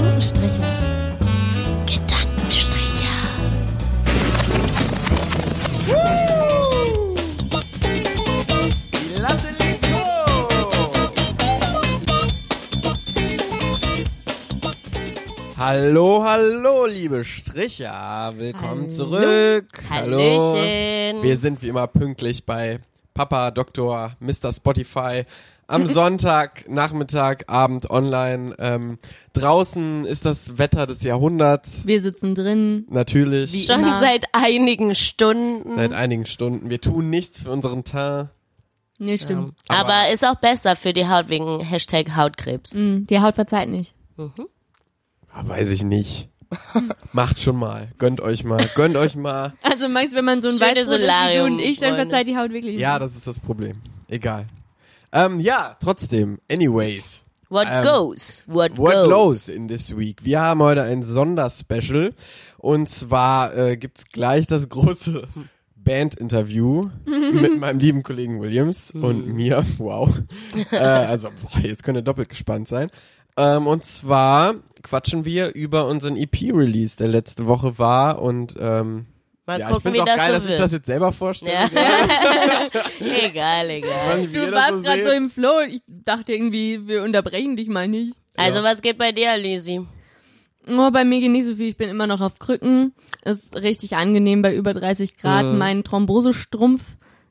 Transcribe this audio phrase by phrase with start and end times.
[0.00, 0.62] Gedankenstriche.
[1.84, 3.04] Gedankenstriche.
[8.94, 11.10] Die Latte liegt hoch.
[15.58, 18.32] Hallo, hallo, liebe Stricher.
[18.38, 18.88] Willkommen Hallo.
[18.88, 19.66] zurück.
[19.90, 21.22] Hallöchen.
[21.22, 22.80] Wir sind wie immer pünktlich bei
[23.12, 24.12] Papa Dr.
[24.20, 24.50] Mr.
[24.50, 25.26] Spotify.
[25.70, 28.54] Am Sonntag, Nachmittag, Abend online.
[28.58, 28.98] Ähm,
[29.32, 31.86] draußen ist das Wetter des Jahrhunderts.
[31.86, 32.86] Wir sitzen drin.
[32.90, 33.52] Natürlich.
[33.52, 33.98] Wie- Schon immer.
[34.00, 35.70] seit einigen Stunden.
[35.76, 36.70] Seit einigen Stunden.
[36.70, 38.30] Wir tun nichts für unseren Teint.
[38.98, 39.54] Nee, stimmt.
[39.68, 42.74] Aber, Aber- ist auch besser für die Haut wegen Hashtag Hautkrebs.
[42.74, 43.94] Mm, Die Haut verzeiht nicht.
[44.18, 46.28] Ah, weiß ich nicht.
[47.12, 47.88] Macht schon mal.
[47.98, 48.68] Gönnt euch mal.
[48.74, 49.52] Gönnt euch mal.
[49.62, 51.78] Also meinst du, wenn man so ein Schöne Weißbrot ist wie du Solarium, und ich,
[51.78, 52.10] dann Freunde.
[52.10, 53.02] verzeiht die Haut wirklich Ja, nicht.
[53.04, 53.80] das ist das Problem.
[54.08, 54.46] Egal.
[55.12, 56.38] Ähm, ja, trotzdem.
[56.50, 57.24] Anyways.
[57.48, 58.42] What Ähm, goes?
[58.46, 59.08] What, What goes?
[59.08, 60.24] goes in this week?
[60.24, 62.12] Wir haben heute ein Sonderspecial.
[62.58, 65.22] Und zwar äh, gibt's gleich das große
[65.76, 69.64] Bandinterview mit meinem lieben Kollegen Williams und mir.
[69.78, 70.10] Wow.
[70.70, 72.90] äh, also, boah, jetzt könnt ihr doppelt gespannt sein.
[73.36, 78.22] Ähm, und zwar quatschen wir über unseren EP-Release, der letzte Woche war.
[78.22, 79.06] Und ähm,
[79.46, 80.60] Mal ja, ich gucken, find's wie auch das geil, so dass ich wird.
[80.60, 81.52] das jetzt selber vorstelle.
[81.52, 81.64] ja.
[83.24, 84.18] egal, Ich egal.
[84.20, 85.60] nicht, Du warst so gerade so im Flow.
[85.68, 88.14] Ich dachte irgendwie, wir unterbrechen dich mal nicht.
[88.36, 89.86] Also, was geht bei dir, Lisi?
[90.68, 91.68] Oh, bei mir geht nicht so viel.
[91.68, 92.94] Ich bin immer noch auf Krücken.
[93.24, 95.46] Ist richtig angenehm bei über 30 Grad.
[95.46, 95.58] Mhm.
[95.58, 96.82] Mein Thrombosestrumpf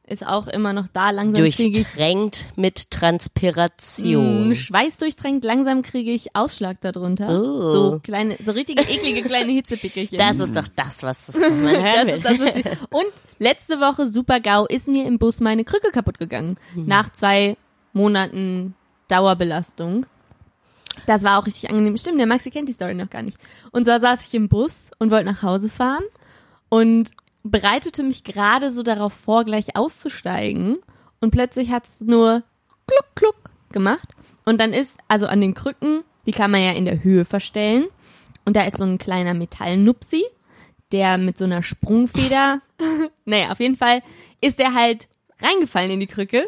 [0.09, 1.11] ist auch immer noch da.
[1.11, 4.49] Langsam kriege ich Durchtränkt mit Transpiration.
[4.49, 7.29] Mm, schweißdurchtränkt, langsam kriege ich Ausschlag darunter.
[7.29, 7.73] Oh.
[7.73, 10.17] So kleine, so richtige eklige kleine Hitzepickelchen.
[10.17, 12.15] Das ist doch das, was man hören will.
[12.15, 12.55] ist das, was
[12.89, 16.57] und letzte Woche, super GAU, ist mir im Bus meine Krücke kaputt gegangen.
[16.75, 17.55] Nach zwei
[17.93, 18.75] Monaten
[19.07, 20.05] Dauerbelastung.
[21.05, 21.97] Das war auch richtig angenehm.
[21.97, 23.37] Stimmt, der Maxi kennt die Story noch gar nicht.
[23.71, 26.03] Und so saß ich im Bus und wollte nach Hause fahren
[26.69, 27.11] und
[27.43, 30.77] bereitete mich gerade so darauf vor, gleich auszusteigen.
[31.21, 32.43] Und plötzlich hat's nur
[32.87, 33.35] kluck, kluck
[33.71, 34.09] gemacht.
[34.45, 37.85] Und dann ist, also an den Krücken, die kann man ja in der Höhe verstellen.
[38.45, 40.23] Und da ist so ein kleiner Metallnupsi,
[40.91, 42.61] der mit so einer Sprungfeder,
[43.25, 44.01] naja, auf jeden Fall
[44.41, 45.07] ist der halt
[45.41, 46.47] reingefallen in die Krücke,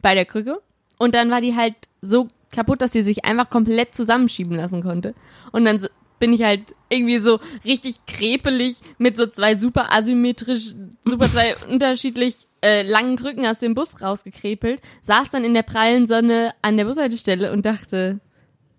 [0.00, 0.60] bei der Krücke.
[0.98, 5.14] Und dann war die halt so kaputt, dass sie sich einfach komplett zusammenschieben lassen konnte.
[5.52, 5.86] Und dann
[6.22, 12.46] bin ich halt irgendwie so richtig krepelig mit so zwei super asymmetrisch, super zwei unterschiedlich
[12.64, 16.84] äh, langen Krücken aus dem Bus rausgekrepelt, saß dann in der prallen Sonne an der
[16.84, 18.20] Bushaltestelle und dachte,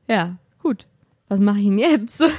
[0.08, 0.88] ja, gut,
[1.28, 2.24] was mache ich denn jetzt?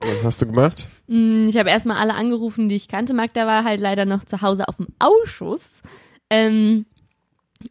[0.00, 0.86] Was hast du gemacht?
[1.08, 3.14] Ich habe erstmal alle angerufen, die ich kannte.
[3.14, 5.80] Magda war halt leider noch zu Hause auf dem Ausschuss
[6.28, 6.84] ähm,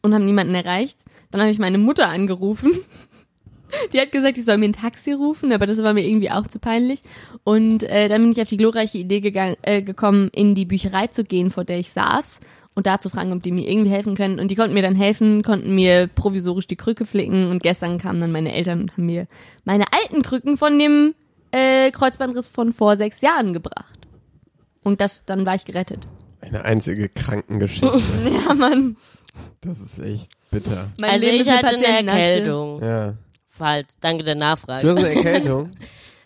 [0.02, 0.97] und haben niemanden erreicht.
[1.30, 2.72] Dann habe ich meine Mutter angerufen.
[3.94, 6.47] Die hat gesagt, ich soll mir ein Taxi rufen, aber das war mir irgendwie auch
[6.47, 7.02] zu peinlich.
[7.44, 11.08] Und äh, dann bin ich auf die glorreiche Idee gegangen, äh, gekommen, in die Bücherei
[11.08, 12.40] zu gehen, vor der ich saß
[12.74, 14.40] und da zu fragen, ob die mir irgendwie helfen können.
[14.40, 17.50] Und die konnten mir dann helfen, konnten mir provisorisch die Krücke flicken.
[17.50, 19.28] Und gestern kamen dann meine Eltern und haben mir
[19.64, 21.16] meine alten Krücken von dem
[21.52, 24.00] äh, Kreuzbandriss von vor sechs Jahren gebracht.
[24.84, 26.00] Und das, dann war ich gerettet.
[26.41, 27.91] Eine einzige Krankengeschichte.
[28.47, 28.97] Ja, Mann.
[29.62, 30.90] Das ist echt bitter.
[31.00, 32.09] Mein Also Leben ich ist hatte eine.
[32.12, 32.81] Erkältung.
[32.84, 33.14] Ja.
[33.57, 34.88] Falls, danke der Du Nachfrage.
[34.89, 35.71] hast eine Erkältung.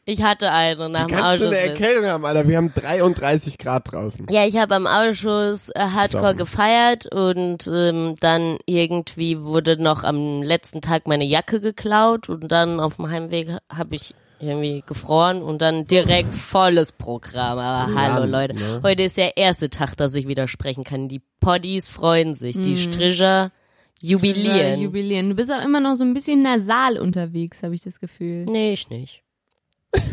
[0.05, 1.57] Ich hatte eine nach Wie dem kannst du eine.
[1.59, 2.47] Erkältung haben, Alter?
[2.47, 4.25] Wir haben 33 Grad draußen.
[4.31, 6.37] Ja, ich habe am Ausschuss äh, Hardcore Saufen.
[6.37, 12.79] gefeiert und ähm, dann irgendwie wurde noch am letzten Tag meine Jacke geklaut und dann
[12.79, 17.59] auf dem Heimweg habe ich irgendwie gefroren und dann direkt volles Programm.
[17.59, 18.79] Aber hallo Mann, Leute, ne?
[18.81, 21.07] heute ist der erste Tag, dass ich wieder sprechen kann.
[21.07, 22.77] Die Poddies freuen sich, die Mhm.
[22.77, 23.51] Stricher
[23.99, 24.79] jubilieren.
[24.79, 25.29] Jubilieren.
[25.29, 28.45] Du bist auch immer noch so ein bisschen nasal unterwegs, habe ich das Gefühl.
[28.45, 29.23] nee, ich nicht.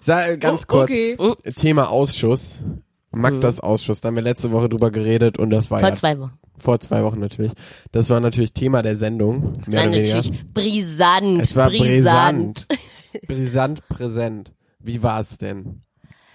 [0.00, 0.90] Sag, ganz Oh, kurz.
[0.90, 1.16] Okay.
[1.56, 2.62] Thema Ausschuss.
[3.10, 4.00] Magdas Ausschuss.
[4.00, 6.38] Da haben wir letzte Woche drüber geredet und das war Vor ja zwei Wochen.
[6.58, 7.52] vor zwei Wochen natürlich.
[7.90, 9.54] Das war natürlich Thema der Sendung.
[9.64, 10.16] Das Mehr war oder weniger.
[10.16, 11.40] natürlich brisant.
[11.42, 12.66] Es war brisant.
[12.68, 12.82] brisant.
[13.26, 14.52] brisant präsent.
[14.78, 15.82] Wie war es denn?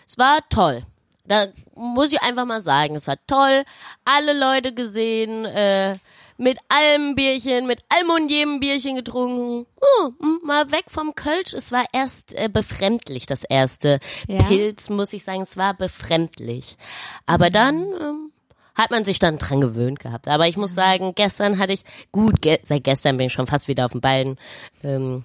[0.06, 0.84] Es war toll.
[1.26, 3.64] Da muss ich einfach mal sagen, es war toll.
[4.04, 5.94] Alle Leute gesehen, äh,
[6.38, 9.66] mit allem Bierchen, mit allem und jedem Bierchen getrunken.
[9.82, 10.10] Oh,
[10.44, 11.54] mal weg vom Kölsch.
[11.54, 14.44] Es war erst äh, befremdlich, das erste Ja?
[14.44, 15.42] Pilz, muss ich sagen.
[15.42, 16.78] Es war befremdlich.
[17.26, 18.32] Aber dann ähm,
[18.76, 20.28] hat man sich dann dran gewöhnt gehabt.
[20.28, 23.68] Aber ich muss sagen, gestern hatte ich, gut, ge seit gestern bin ich schon fast
[23.68, 24.38] wieder auf den Beinen.
[24.84, 25.24] Ähm,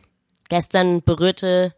[0.48, 1.74] gestern berührte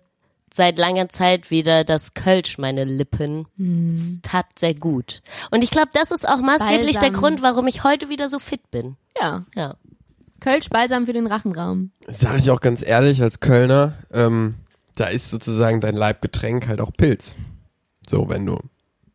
[0.53, 3.47] seit langer Zeit wieder das Kölsch meine Lippen.
[3.95, 5.23] Es tat sehr gut.
[5.51, 7.21] Und ich glaube, das ist auch maßgeblich der Balsam.
[7.21, 8.97] Grund, warum ich heute wieder so fit bin.
[9.21, 9.77] Ja, Ja.
[10.41, 11.91] Kölsch balsam für den Rachenraum.
[12.09, 14.55] Sag ich auch ganz ehrlich als Kölner, ähm,
[14.97, 17.37] da ist sozusagen dein Leibgetränk halt auch Pilz.
[18.09, 18.59] So, wenn du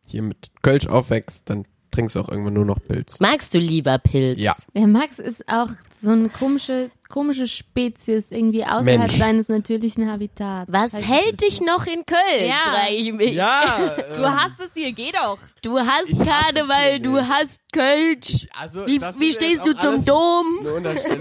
[0.06, 3.18] hier mit Kölsch aufwächst, dann trinkst du auch irgendwann nur noch Pilz.
[3.18, 4.38] Magst du lieber Pilz?
[4.40, 4.54] Ja.
[4.74, 5.70] Der Max ist auch
[6.06, 9.16] so eine komische, komische Spezies irgendwie außerhalb Mensch.
[9.18, 10.70] seines natürlichen Habitats.
[10.72, 12.72] Was Halt- hält dich noch in Köln, Ja.
[12.72, 13.34] frage ich mich.
[13.34, 13.60] Ja,
[14.16, 15.38] Du hast es hier, geh doch.
[15.62, 18.46] Du hast Karneval, du hast Kölsch.
[18.60, 20.60] also, Wie, wie stehst du zum Dom?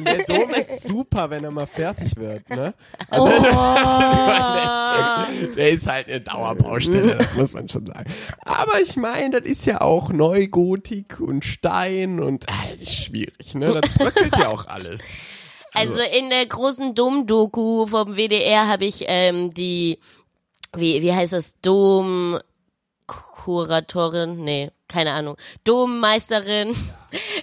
[0.05, 2.73] Der Dom ist super, wenn er mal fertig wird, ne?
[3.09, 8.05] Also, der, ist, der ist halt eine Dauerbaustelle, muss man schon sagen.
[8.45, 13.55] Aber ich meine, das ist ja auch Neugotik und Stein und ah, das ist schwierig,
[13.55, 13.79] ne?
[13.81, 15.13] Das bröckelt ja auch alles.
[15.73, 19.99] Also in der großen Dom-Doku vom WDR habe ich ähm, die,
[20.73, 24.41] wie, wie heißt das, Dom-Kuratorin?
[24.43, 25.35] Nee, keine Ahnung.
[25.65, 26.73] Dommeisterin?
[26.73, 26.81] So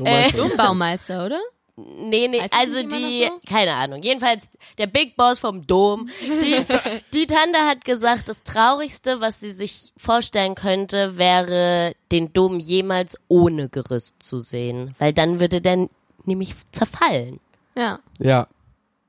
[0.05, 0.57] meinst du das?
[0.57, 1.41] Dombaumeister, oder?
[1.75, 4.03] Nee, nee, Heißt also die, noch keine Ahnung.
[4.03, 6.11] Jedenfalls der Big Boss vom Dom.
[6.21, 6.63] Die,
[7.15, 13.17] die Tante hat gesagt, das Traurigste, was sie sich vorstellen könnte, wäre, den Dom jemals
[13.29, 14.95] ohne Gerüst zu sehen.
[14.99, 15.89] Weil dann würde der
[16.27, 17.39] nämlich zerfallen.
[17.77, 18.01] Ja.
[18.19, 18.47] Ja,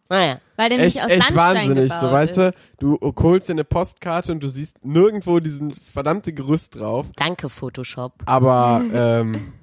[0.09, 0.39] Naja.
[0.55, 2.57] Weil der echt, nämlich aus echt Sandstein wahnsinnig, gebaut so weißt ist.
[2.79, 7.49] du, du holst dir eine Postkarte und du siehst nirgendwo diesen verdammte Gerüst drauf, Danke,
[7.49, 8.13] Photoshop.
[8.25, 9.53] aber ähm,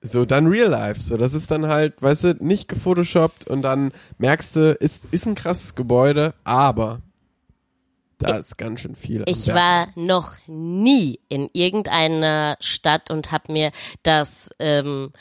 [0.00, 3.92] so dann Real Life, so das ist dann halt, weißt du, nicht gefotoshoppt und dann
[4.16, 7.00] merkst du, ist ist ein krasses Gebäude, aber
[8.18, 9.22] da ist ganz schön viel.
[9.26, 13.70] Ich war noch nie in irgendeiner Stadt und habe mir
[14.02, 15.12] das, ähm,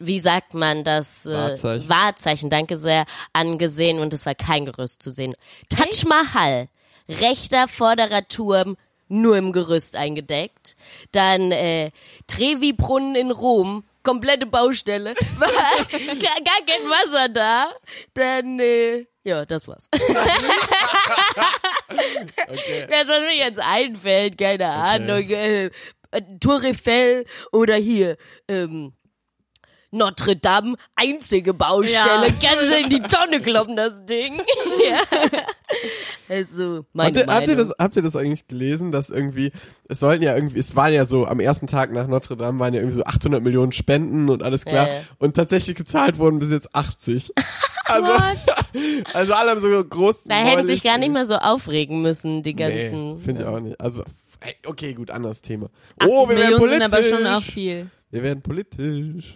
[0.00, 1.88] wie sagt man das, äh, Wahrzeichen.
[1.88, 5.34] Wahrzeichen, danke sehr, angesehen und es war kein Gerüst zu sehen.
[5.68, 6.68] Taj Mahal,
[7.08, 8.76] rechter vorderer Turm,
[9.08, 10.74] nur im Gerüst eingedeckt.
[11.12, 11.90] Dann äh,
[12.26, 17.70] Trevi-Brunnen in Rom, komplette Baustelle, war gar, gar kein Wasser da.
[18.14, 19.88] Dann, äh, ja, das war's.
[19.92, 20.08] okay.
[22.88, 25.70] Das, was mir jetzt einfällt, keine Ahnung, äh,
[26.40, 28.16] Tour Eiffel oder hier,
[28.48, 28.94] ähm,
[29.94, 32.50] Notre Dame, einzige Baustelle, Ja.
[32.50, 34.40] ganz in die Tonne kloppen, das Ding.
[34.88, 35.00] ja.
[36.28, 39.52] Also, meine Habt ihr, habt, ihr das, habt ihr das eigentlich gelesen, dass irgendwie,
[39.88, 42.72] es sollten ja irgendwie, es waren ja so, am ersten Tag nach Notre Dame waren
[42.74, 44.86] ja irgendwie so 800 Millionen Spenden und alles klar.
[44.88, 45.00] Ja, ja.
[45.18, 47.32] Und tatsächlich gezahlt wurden bis jetzt 80.
[47.84, 48.10] Also,
[49.12, 50.24] also alle haben so groß.
[50.24, 53.18] Da hätten sich gar nicht mehr so aufregen müssen, die Nee, ganzen.
[53.18, 53.78] finde ich auch nicht.
[53.78, 54.02] Also,
[54.66, 55.68] okay, gut, anderes Thema.
[56.02, 56.78] Oh, wir werden Millionen politisch.
[56.78, 57.90] sind aber schon auch viel.
[58.10, 59.34] Wir werden politisch.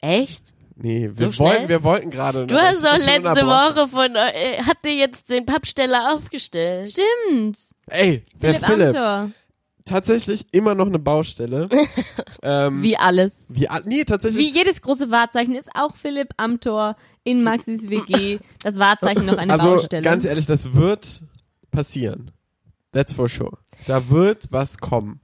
[0.00, 0.54] Echt?
[0.76, 2.46] Nee, wir So wollten, wir wollten gerade.
[2.46, 6.92] Du hast doch letzte Woche von, äh, habt ihr jetzt den Pappsteller aufgestellt?
[6.92, 7.58] Stimmt.
[7.88, 9.30] Ey, der Philipp, Philipp, Amthor.
[9.84, 11.68] tatsächlich immer noch eine Baustelle.
[12.42, 13.46] ähm, Wie alles.
[13.48, 14.46] wie, nee, tatsächlich.
[14.46, 16.94] Wie jedes große Wahrzeichen ist auch Philipp Amthor
[17.24, 20.02] in Maxis WG das Wahrzeichen noch eine also Baustelle.
[20.02, 21.22] ganz ehrlich, das wird
[21.72, 22.30] passieren.
[22.92, 23.58] That's for sure.
[23.86, 25.20] Da wird was kommen.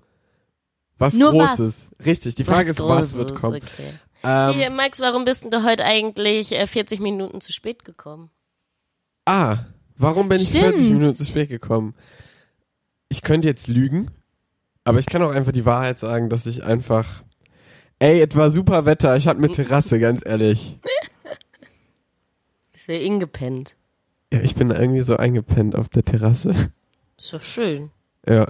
[0.99, 1.56] Was Nur was?
[1.56, 1.88] Großes.
[2.05, 2.35] Richtig.
[2.35, 3.56] Die Frage ist, was wird Großes, kommen.
[3.56, 3.93] Okay.
[4.25, 8.31] Ähm, Hier, Max, warum bist denn du heute eigentlich äh, 40 Minuten zu spät gekommen?
[9.26, 9.59] ah,
[9.97, 10.76] warum bin ich Stimmt.
[10.76, 11.94] 40 Minuten zu spät gekommen?
[13.09, 14.11] Ich könnte jetzt lügen,
[14.85, 17.23] aber ich kann auch einfach die Wahrheit sagen, dass ich einfach.
[18.00, 19.17] Ey, es war super Wetter.
[19.17, 20.79] Ich hatte eine Terrasse, ganz ehrlich.
[22.73, 23.77] Ist ja ingepennt.
[24.32, 26.55] Ja, ich bin irgendwie so eingepennt auf der Terrasse.
[27.17, 27.91] Ist doch schön.
[28.29, 28.46] Ja.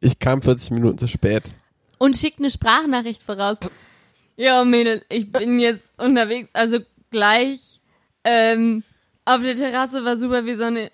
[0.00, 1.50] Ich kam 40 Minuten zu spät.
[1.98, 3.56] Und schickt eine Sprachnachricht voraus.
[4.36, 6.78] Ja, Mädel, ich bin jetzt unterwegs, also
[7.10, 7.80] gleich
[8.24, 8.82] ähm,
[9.24, 10.90] auf der Terrasse war super wie so eine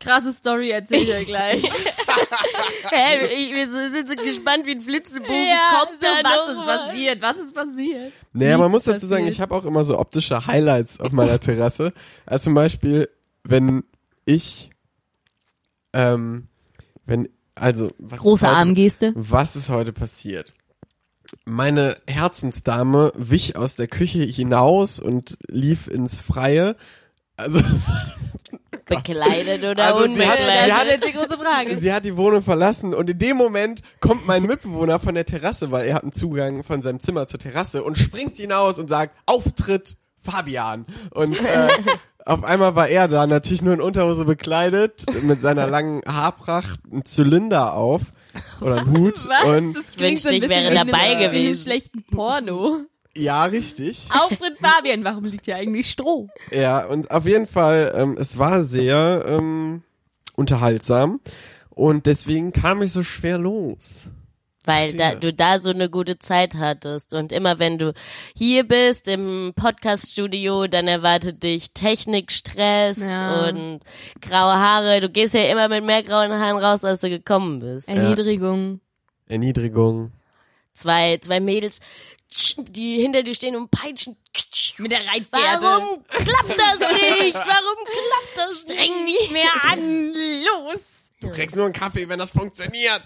[0.00, 1.62] krasse Story, erzähl euch gleich.
[2.90, 5.26] Hä, ich, wir so- sind so gespannt wie ein Flitzebogen.
[5.70, 7.22] Kommt so, was ist passiert?
[7.22, 8.12] Was ist passiert?
[8.32, 9.34] Naja, man Nichts muss dazu sagen, passiert.
[9.34, 11.92] ich habe auch immer so optische Highlights auf meiner Terrasse.
[12.26, 13.08] Also zum Beispiel,
[13.44, 13.84] wenn
[14.24, 14.70] ich,
[15.92, 16.48] ähm,
[17.06, 19.12] wenn, also, was Große Armgeste.
[19.14, 20.52] Was ist heute passiert?
[21.46, 26.74] Meine Herzensdame wich aus der Küche hinaus und lief ins Freie.
[27.36, 27.60] Also,
[28.86, 30.64] Bekleidet oder Also, sie hat- unbekleidet?
[30.64, 31.78] sie Das hat- ist jetzt die große Frage.
[31.78, 35.70] sie hat die Wohnung verlassen und in dem Moment kommt mein Mitbewohner von der Terrasse,
[35.70, 39.14] weil er hat einen Zugang von seinem Zimmer zur Terrasse und springt hinaus und sagt,
[39.26, 40.84] Auftritt Fabian.
[41.12, 41.68] Und äh,
[42.26, 47.04] auf einmal war er da, natürlich nur in Unterhose bekleidet, mit seiner langen Haarpracht, einen
[47.04, 48.02] Zylinder auf
[48.60, 49.14] oder einen Hut.
[49.28, 49.44] Was?
[49.58, 51.62] Und das wünschte, ich ein wäre bisschen dabei wie in einem- gewesen.
[51.62, 52.80] schlechten Porno.
[53.16, 54.08] ja, richtig.
[54.10, 56.28] Auftritt Fabian, warum liegt hier eigentlich Stroh?
[56.52, 59.82] Ja, und auf jeden Fall, ähm, es war sehr ähm,
[60.34, 61.20] unterhaltsam
[61.70, 64.10] und deswegen kam ich so schwer los.
[64.64, 67.14] Weil da, du da so eine gute Zeit hattest.
[67.14, 67.92] Und immer wenn du
[68.36, 73.46] hier bist im Podcaststudio, dann erwartet dich Technikstress Ja.
[73.48, 73.80] und
[74.20, 75.00] graue Haare.
[75.00, 77.88] Du gehst ja immer mit mehr grauen Haaren raus, als du gekommen bist.
[77.88, 78.80] Erniedrigung.
[79.26, 80.12] Erniedrigung.
[80.74, 81.80] Zwei, zwei Mädels,
[82.68, 84.16] die hinter dir stehen und peitschen.
[84.78, 85.62] Mit der Reitgerte.
[85.62, 87.34] Warum klappt das nicht?
[87.34, 90.12] Warum klappt das Streng nicht mehr an.
[90.12, 90.80] Los.
[91.24, 93.02] Du kriegst nur einen Kaffee, wenn das funktioniert.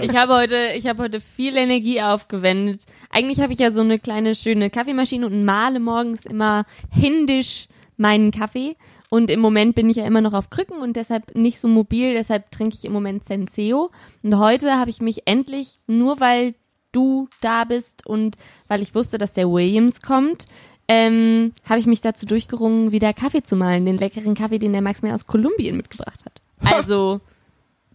[0.00, 2.84] Ich habe heute, ich habe heute viel Energie aufgewendet.
[3.10, 8.30] Eigentlich habe ich ja so eine kleine schöne Kaffeemaschine und male morgens immer händisch meinen
[8.30, 8.76] Kaffee.
[9.08, 12.14] Und im Moment bin ich ja immer noch auf Krücken und deshalb nicht so mobil.
[12.14, 13.90] Deshalb trinke ich im Moment Senseo.
[14.22, 16.54] Und heute habe ich mich endlich, nur weil
[16.92, 18.36] du da bist und
[18.68, 20.46] weil ich wusste, dass der Williams kommt,
[20.86, 23.86] ähm, habe ich mich dazu durchgerungen, wieder Kaffee zu malen.
[23.86, 26.40] Den leckeren Kaffee, den der Max mir aus Kolumbien mitgebracht hat.
[26.74, 27.20] Also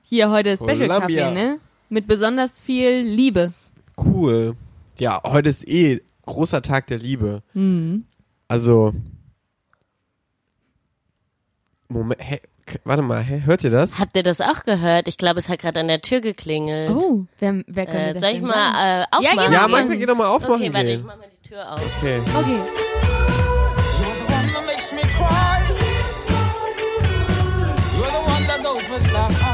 [0.10, 1.00] hier heute Special Columbia.
[1.28, 1.60] Kaffee, ne?
[1.90, 3.54] Mit besonders viel Liebe.
[3.98, 4.56] Cool.
[4.98, 7.42] Ja, heute ist eh großer Tag der Liebe.
[7.54, 8.06] Mhm.
[8.48, 8.94] Also.
[11.88, 13.98] Moment, hä, k- warte mal, hä, hört ihr das?
[14.00, 15.08] Habt ihr das auch gehört?
[15.08, 16.92] Ich glaube, es hat gerade an der Tür geklingelt.
[16.92, 19.38] Oh, wer, wer könnte Äh, das soll ich denn mal äh, aufmachen?
[19.54, 19.72] Ja, gehen.
[19.72, 21.82] Magda, geh doch mal aufmachen Okay, warte, ich mach mal die Tür auf.
[21.98, 22.20] Okay.
[22.20, 22.60] Okay.
[24.00, 25.60] You're the one that makes me cry.
[27.98, 29.49] You're the one that goes with the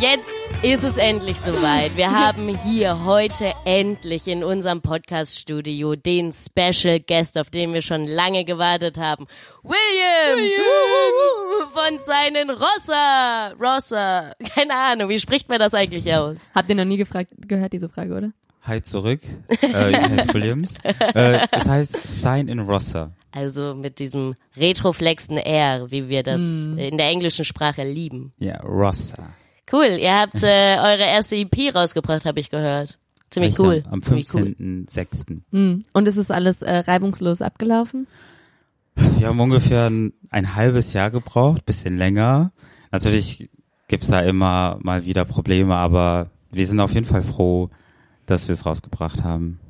[0.00, 0.28] Jetzt
[0.62, 1.96] ist es endlich soweit.
[1.96, 8.04] Wir haben hier heute endlich in unserem Podcast-Studio den Special Guest, auf den wir schon
[8.04, 9.26] lange gewartet haben.
[9.64, 10.52] Williams!
[10.58, 13.52] Wuhu, Von seinen Rossa!
[13.60, 14.32] Rossa!
[14.54, 16.36] Keine Ahnung, wie spricht man das eigentlich aus?
[16.54, 18.30] Habt ihr noch nie gefragt, gehört diese Frage, oder?
[18.62, 19.20] Hi zurück.
[19.62, 20.78] Äh, ich heiße Williams.
[20.84, 23.12] Äh, es heißt Shine in Rossa.
[23.32, 26.78] Also mit diesem retroflexen R, wie wir das Hm.
[26.78, 28.32] in der englischen Sprache lieben.
[28.38, 29.30] Ja, Rossa.
[29.72, 32.98] Cool, ihr habt äh, eure erste EP rausgebracht, habe ich gehört.
[33.30, 33.82] Ziemlich Richtig, cool.
[33.90, 34.54] Am Ziemlich cool.
[34.58, 35.42] 15.06.
[35.52, 35.84] Hm.
[35.92, 38.06] Und ist es alles äh, reibungslos abgelaufen?
[38.94, 42.52] Wir haben ungefähr ein, ein halbes Jahr gebraucht, bisschen länger.
[42.90, 43.50] Natürlich
[43.86, 47.70] gibt's da immer mal wieder Probleme, aber wir sind auf jeden Fall froh,
[48.26, 49.60] dass wir es rausgebracht haben.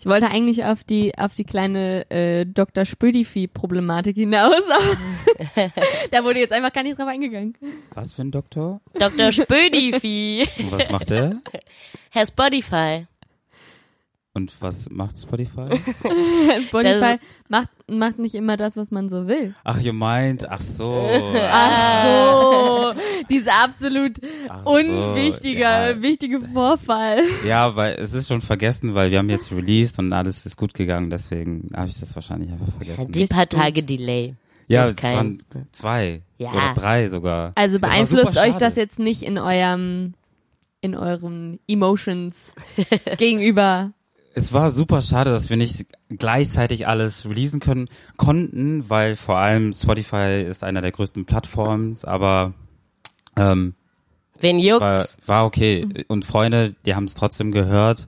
[0.00, 2.86] Ich wollte eigentlich auf die auf die kleine äh, Dr.
[2.86, 5.70] Spödifi-Problematik hinaus, aber
[6.10, 7.54] da wurde jetzt einfach gar nicht drauf eingegangen.
[7.92, 8.80] Was für ein Doktor?
[8.94, 9.30] Dr.
[9.30, 10.48] Spödifi.
[10.58, 11.42] Und was macht er?
[12.08, 13.06] Herr Spotify.
[14.32, 15.68] Und was macht Spotify?
[16.68, 17.16] Spotify
[17.48, 19.54] macht, macht nicht immer das, was man so will.
[19.64, 21.10] Ach, ihr meint, ach so.
[21.50, 22.94] Ach so,
[23.28, 24.18] dieser absolut
[24.48, 26.00] Ach so, unwichtiger, ja.
[26.02, 27.22] wichtige Vorfall.
[27.44, 30.74] Ja, weil es ist schon vergessen, weil wir haben jetzt released und alles ist gut
[30.74, 33.10] gegangen, deswegen habe ich das wahrscheinlich einfach vergessen.
[33.10, 34.34] Die paar Tage Delay.
[34.68, 35.38] Ja, Ist es kein- waren
[35.72, 36.50] zwei Ja.
[36.52, 37.50] oder drei sogar.
[37.56, 40.14] Also beeinflusst euch das jetzt nicht in eurem,
[40.80, 42.52] in euren Emotions
[43.18, 43.92] gegenüber.
[44.34, 49.72] Es war super schade, dass wir nicht gleichzeitig alles releasen können konnten, weil vor allem
[49.72, 52.54] Spotify ist einer der größten Plattformen, aber
[53.36, 53.74] ähm,
[54.38, 55.18] Wen war, juckt's?
[55.26, 56.04] war okay.
[56.08, 58.06] Und Freunde, die haben es trotzdem gehört.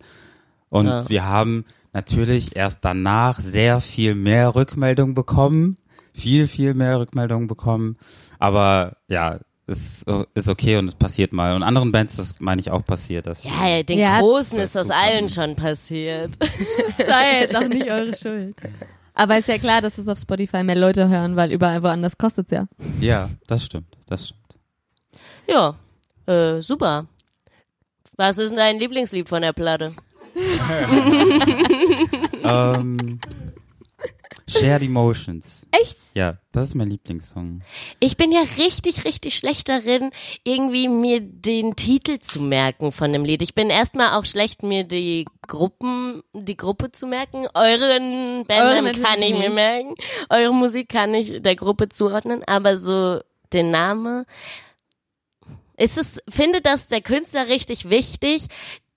[0.69, 1.09] Und Ja.
[1.09, 5.77] wir haben natürlich erst danach sehr viel mehr Rückmeldungen bekommen.
[6.15, 7.97] Viel, viel mehr Rückmeldungen bekommen.
[8.39, 9.41] Aber ja,
[9.73, 11.55] es ist okay und es passiert mal.
[11.55, 13.27] Und anderen Bands, das meine ich auch passiert.
[13.27, 16.31] Das Ja, den Ja, Großen ist das allen schon passiert.
[16.99, 18.57] Sei jetzt auch nicht eure Schuld.
[19.15, 22.51] Aber ist ja klar, dass es auf Spotify mehr Leute hören, weil überall woanders kostet's
[22.51, 22.67] ja.
[23.01, 23.97] ja, das stimmt.
[24.07, 24.41] Das stimmt.
[25.49, 25.75] Ja,
[26.27, 27.07] äh, super.
[28.17, 29.93] Was ist denn dein Lieblingslied von der Platte?
[32.45, 33.21] ähm,
[34.53, 35.67] Shared Emotions.
[35.71, 35.97] Echt?
[36.15, 37.63] Ja, das ist mein Lieblingssong.
[38.01, 40.11] Ich bin ja richtig, richtig schlecht darin,
[40.45, 43.43] irgendwie mir den Titel zu merken von dem Lied.
[43.43, 47.47] Ich bin erstmal auch schlecht, mir die Gruppen, die Gruppe zu merken.
[47.55, 49.95] Euren Eure Bandnamen kann ich mir merken.
[50.29, 53.21] Eure Musik kann ich der Gruppe zuordnen, aber so
[53.53, 54.25] den Name.
[55.77, 58.47] Ist es, findet das der Künstler richtig wichtig?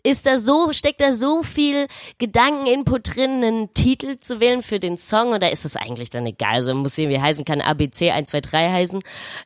[0.05, 1.87] Ist da so, steckt da so viel
[2.19, 6.55] Gedankeninput drin, einen Titel zu wählen für den Song oder ist es eigentlich dann egal?
[6.55, 8.99] Also muss irgendwie heißen, kann ABC 123 heißen,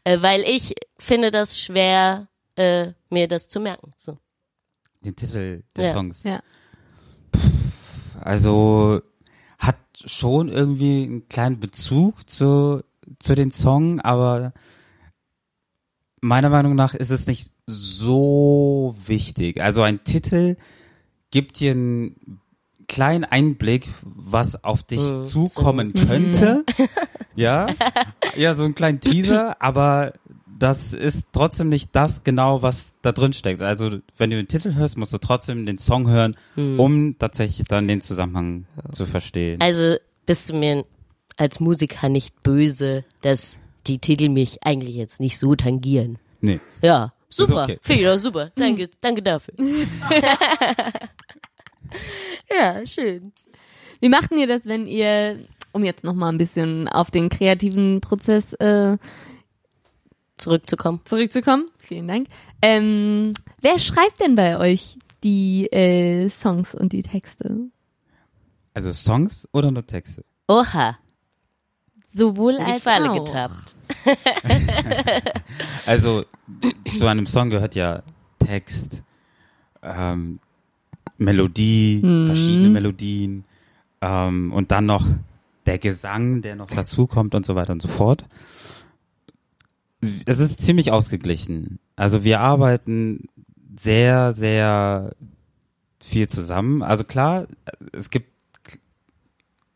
[0.03, 3.93] äh, weil ich finde das schwer, äh, mir das zu merken.
[3.97, 4.17] So.
[4.99, 5.91] Den Titel des Ja.
[5.93, 6.23] Songs.
[6.23, 6.41] Ja.
[8.19, 9.01] Also
[9.59, 12.83] hat schon irgendwie einen kleinen Bezug zu,
[13.19, 14.51] zu den Song, aber
[16.21, 19.61] meiner Meinung nach ist es nicht so wichtig.
[19.61, 20.55] Also ein Titel
[21.31, 22.39] gibt dir einen
[22.87, 26.65] kleinen Einblick, was auf dich Mhm, zukommen könnte.
[27.35, 27.73] ja,
[28.35, 30.13] ja, so einen kleinen Teaser, aber
[30.57, 33.61] das ist trotzdem nicht das genau, was da drin steckt.
[33.61, 37.87] Also wenn du den Titel hörst, musst du trotzdem den Song hören, um tatsächlich dann
[37.87, 39.61] den Zusammenhang zu verstehen.
[39.61, 39.95] Also
[40.25, 40.83] bist du mir
[41.37, 43.57] als Musiker nicht böse, dass
[43.87, 46.17] die Titel mich eigentlich jetzt nicht so tangieren.
[46.41, 46.59] nee.
[46.81, 47.63] Ja, super.
[47.63, 47.79] okay.
[47.81, 48.51] Finde ich doch super.
[48.55, 49.53] Danke, danke dafür.
[52.51, 53.31] ja, schön.
[53.99, 55.39] Wie macht ihr das, wenn ihr,
[55.71, 58.97] um jetzt nochmal ein bisschen auf den kreativen Prozess äh,
[60.37, 61.01] Zurückzukommen.
[61.03, 61.69] zurückzukommen?
[61.79, 62.27] Vielen Dank.
[62.61, 67.57] Ähm, wer schreibt denn bei euch die äh, Songs und die Texte?
[68.73, 70.23] Also Songs oder nur Texte?
[70.47, 70.97] Oha,
[72.13, 73.25] Sowohl in die als Falle auch.
[73.25, 73.75] getappt.
[75.85, 76.25] Also
[76.97, 78.03] zu einem Song gehört ja
[78.39, 79.03] Text,
[79.81, 80.39] ähm,
[81.17, 83.43] Melodie, verschiedene Melodien
[84.01, 85.05] ähm, und dann noch
[85.65, 88.25] der Gesang, der noch dazukommt und so weiter und so fort.
[90.25, 91.79] Es ist ziemlich ausgeglichen.
[91.95, 93.25] Also wir arbeiten
[93.75, 95.15] sehr, sehr
[95.99, 96.81] viel zusammen.
[96.81, 97.47] Also klar,
[97.91, 98.29] es gibt,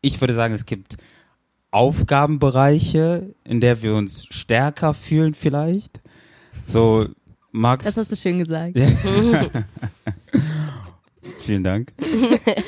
[0.00, 0.96] ich würde sagen, es gibt
[1.74, 6.00] Aufgabenbereiche, in der wir uns stärker fühlen vielleicht.
[6.68, 7.08] So,
[7.50, 7.84] Max.
[7.84, 8.78] Das hast du schön gesagt.
[8.78, 8.86] Ja.
[11.38, 11.92] Vielen Dank.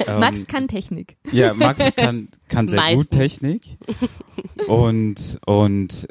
[0.08, 1.16] Ähm, Max kann Technik.
[1.32, 3.10] ja, Max kann, kann sehr gut Meistens.
[3.10, 3.78] Technik
[4.68, 6.08] und, und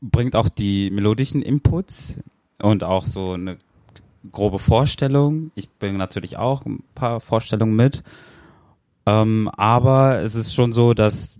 [0.00, 2.18] bringt auch die melodischen Inputs
[2.58, 3.58] und auch so eine
[4.32, 5.50] grobe Vorstellung.
[5.54, 8.02] Ich bringe natürlich auch ein paar Vorstellungen mit.
[9.06, 11.38] Ähm, aber es ist schon so, dass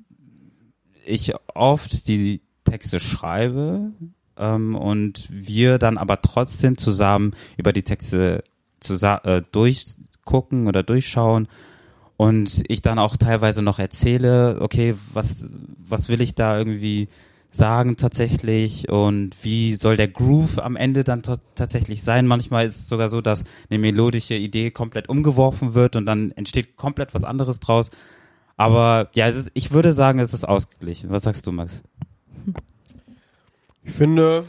[1.04, 3.92] ich oft die Texte schreibe
[4.36, 8.44] ähm, und wir dann aber trotzdem zusammen über die Texte
[8.88, 11.48] äh, durchgucken oder durchschauen
[12.16, 15.46] und ich dann auch teilweise noch erzähle, okay, was,
[15.78, 17.08] was will ich da irgendwie
[17.50, 22.26] sagen tatsächlich und wie soll der Groove am Ende dann ta- tatsächlich sein.
[22.26, 26.76] Manchmal ist es sogar so, dass eine melodische Idee komplett umgeworfen wird und dann entsteht
[26.76, 27.90] komplett was anderes draus.
[28.56, 31.10] Aber ja, es ist, ich würde sagen, es ist ausgeglichen.
[31.10, 31.82] Was sagst du, Max?
[33.82, 34.44] Ich finde,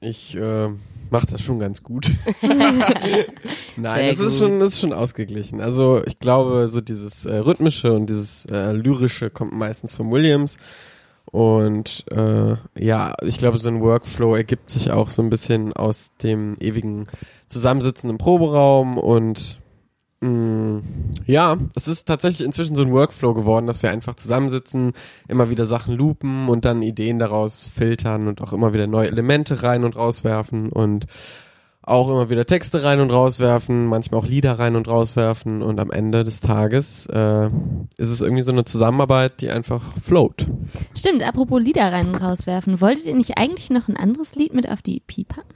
[0.00, 0.68] ich äh,
[1.10, 2.10] mache das schon ganz gut.
[3.76, 5.60] Nein, das ist schon, das ist schon ausgeglichen.
[5.60, 10.56] Also ich glaube, so dieses äh, rhythmische und dieses äh, lyrische kommt meistens von Williams.
[11.26, 16.10] Und äh, ja, ich glaube, so ein Workflow ergibt sich auch so ein bisschen aus
[16.22, 17.06] dem ewigen
[17.48, 19.57] Zusammensitzen im Proberaum und
[21.26, 24.92] ja, es ist tatsächlich inzwischen so ein Workflow geworden, dass wir einfach zusammensitzen,
[25.28, 29.62] immer wieder Sachen loopen und dann Ideen daraus filtern und auch immer wieder neue Elemente
[29.62, 31.06] rein und rauswerfen und
[31.82, 35.90] auch immer wieder Texte rein und rauswerfen, manchmal auch Lieder rein und rauswerfen und am
[35.90, 37.46] Ende des Tages äh,
[37.96, 40.46] ist es irgendwie so eine Zusammenarbeit, die einfach float.
[40.96, 42.80] Stimmt, apropos Lieder rein und rauswerfen.
[42.80, 45.54] Wolltet ihr nicht eigentlich noch ein anderes Lied mit auf die EP packen?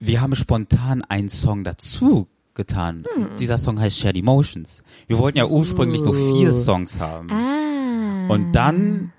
[0.00, 3.04] Wir haben spontan einen Song dazu getan.
[3.38, 4.82] Dieser Song heißt Shared Emotions.
[5.06, 7.30] Wir wollten ja ursprünglich nur vier Songs haben.
[7.30, 8.28] Ah.
[8.28, 9.12] Und dann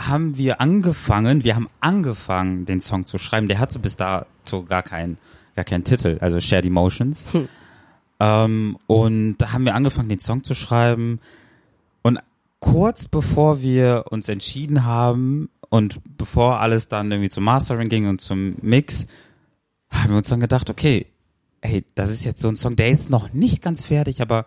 [0.00, 3.48] haben wir angefangen, wir haben angefangen, den Song zu schreiben.
[3.48, 5.18] Der hatte bis dato gar keinen,
[5.56, 7.26] gar keinen Titel, also Shared Emotions.
[8.22, 11.20] Ähm, und da haben wir angefangen, den Song zu schreiben.
[12.02, 12.18] Und
[12.58, 18.20] kurz bevor wir uns entschieden haben und bevor alles dann irgendwie zum Mastering ging und
[18.20, 19.06] zum Mix,
[19.90, 21.06] haben wir uns dann gedacht, okay,
[21.62, 24.46] hey, das ist jetzt so ein Song, der ist noch nicht ganz fertig, aber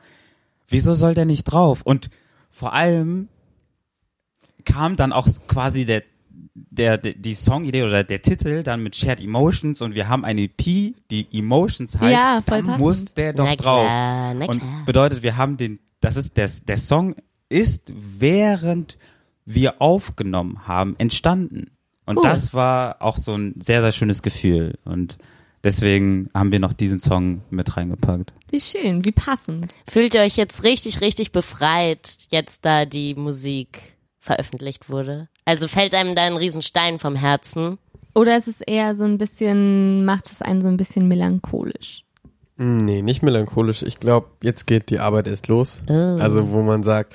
[0.67, 1.81] wieso soll der nicht drauf?
[1.83, 2.09] Und
[2.49, 3.27] vor allem
[4.65, 6.03] kam dann auch quasi der,
[6.55, 10.41] der, der die Songidee oder der Titel dann mit Shared Emotions und wir haben eine
[10.43, 10.57] EP,
[11.11, 12.79] die Emotions heißt, Ja, dann passend.
[12.79, 13.85] muss der doch Na drauf.
[13.85, 14.83] klar, na Und klar.
[14.85, 17.15] bedeutet, wir haben den, das ist der, der Song
[17.49, 18.97] ist während
[19.45, 21.71] wir aufgenommen haben entstanden.
[22.05, 22.23] Und Cool.
[22.23, 24.77] das war auch so ein sehr, sehr schönes Gefühl.
[24.85, 25.17] Und
[25.63, 28.33] deswegen haben wir noch diesen Song mit reingepackt.
[28.49, 29.73] Wie schön, wie passend.
[29.89, 35.29] Fühlt ihr euch jetzt richtig, richtig befreit, jetzt da die Musik veröffentlicht wurde?
[35.45, 37.77] Also fällt einem da ein Riesenstein vom Herzen?
[38.15, 42.05] Oder ist es eher so ein bisschen, macht es einen so ein bisschen melancholisch?
[42.57, 43.81] Nee, nicht melancholisch.
[43.81, 45.83] Ich glaube, jetzt geht die Arbeit erst los.
[45.87, 47.13] Also wo man sagt,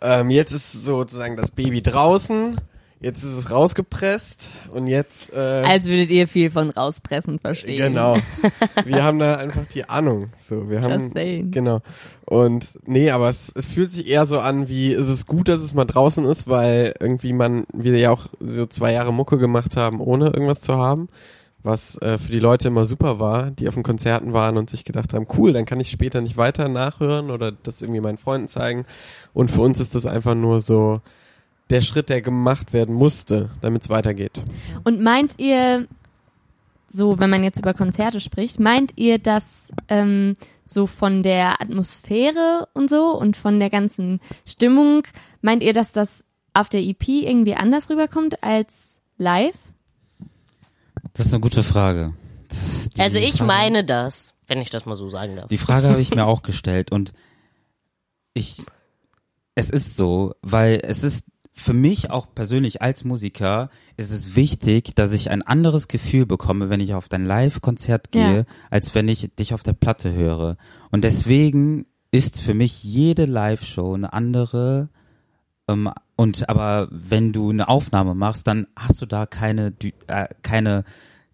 [0.00, 2.58] ähm, jetzt ist sozusagen das Baby draußen,
[3.00, 7.78] jetzt ist es rausgepresst und jetzt äh, Als würdet ihr viel von rauspressen verstehen.
[7.78, 8.16] Genau.
[8.84, 10.30] Wir haben da einfach die Ahnung.
[10.40, 11.50] So, wir haben Just saying.
[11.50, 11.80] genau.
[12.24, 15.60] Und nee, aber es, es fühlt sich eher so an, wie ist es gut, dass
[15.60, 19.76] es mal draußen ist, weil irgendwie man wir ja auch so zwei Jahre Mucke gemacht
[19.76, 21.08] haben, ohne irgendwas zu haben,
[21.62, 24.84] was äh, für die Leute immer super war, die auf den Konzerten waren und sich
[24.84, 28.48] gedacht haben, cool, dann kann ich später nicht weiter nachhören oder das irgendwie meinen Freunden
[28.48, 28.84] zeigen.
[29.32, 31.00] Und für uns ist das einfach nur so
[31.70, 34.42] der Schritt, der gemacht werden musste, damit es weitergeht.
[34.84, 35.86] Und meint ihr,
[36.90, 42.68] so, wenn man jetzt über Konzerte spricht, meint ihr, dass ähm, so von der Atmosphäre
[42.72, 45.02] und so und von der ganzen Stimmung,
[45.42, 49.54] meint ihr, dass das auf der EP irgendwie anders rüberkommt als live?
[51.12, 52.14] Das ist eine gute Frage.
[52.98, 55.48] Also ich Frage- meine das, wenn ich das mal so sagen darf.
[55.48, 57.12] Die Frage habe ich mir auch gestellt und
[58.32, 58.62] ich,
[59.54, 61.26] es ist so, weil es ist
[61.58, 66.70] für mich auch persönlich als Musiker ist es wichtig, dass ich ein anderes Gefühl bekomme,
[66.70, 68.44] wenn ich auf dein Live-Konzert gehe, Ja.
[68.70, 70.56] als wenn ich dich auf der Platte höre.
[70.90, 74.88] Und deswegen ist für mich jede Live-Show eine andere.
[75.68, 79.72] Ähm, und aber wenn du eine Aufnahme machst, dann hast du da keine,
[80.06, 80.84] äh, keine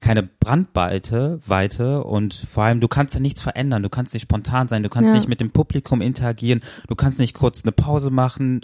[0.05, 4.69] keine Brandweite Weite und vor allem du kannst ja nichts verändern, du kannst nicht spontan
[4.69, 5.14] sein, du kannst Ja.
[5.17, 8.61] nicht mit dem Publikum interagieren, du kannst nicht kurz eine Pause machen.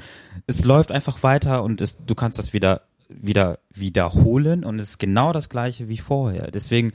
[0.47, 4.99] Es läuft einfach weiter und es, du kannst das wieder wieder wiederholen und es ist
[4.99, 6.51] genau das gleiche wie vorher.
[6.51, 6.93] Deswegen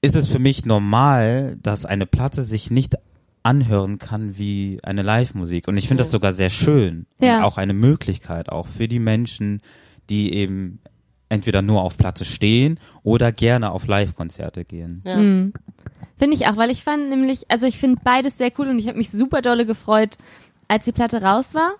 [0.00, 2.94] ist es für mich normal, dass eine Platte sich nicht
[3.42, 5.68] anhören kann wie eine Live-Musik.
[5.68, 7.06] Und ich finde das sogar sehr schön.
[7.20, 7.38] Ja.
[7.38, 9.60] Und auch eine Möglichkeit, auch für die Menschen,
[10.08, 10.80] die eben
[11.28, 15.02] entweder nur auf Platte stehen oder gerne auf Live-Konzerte gehen.
[15.04, 15.16] Ja.
[15.16, 15.52] Mhm.
[16.18, 18.88] Finde ich auch, weil ich fand nämlich, also ich finde beides sehr cool und ich
[18.88, 20.18] habe mich super dolle gefreut,
[20.66, 21.72] als die Platte raus war.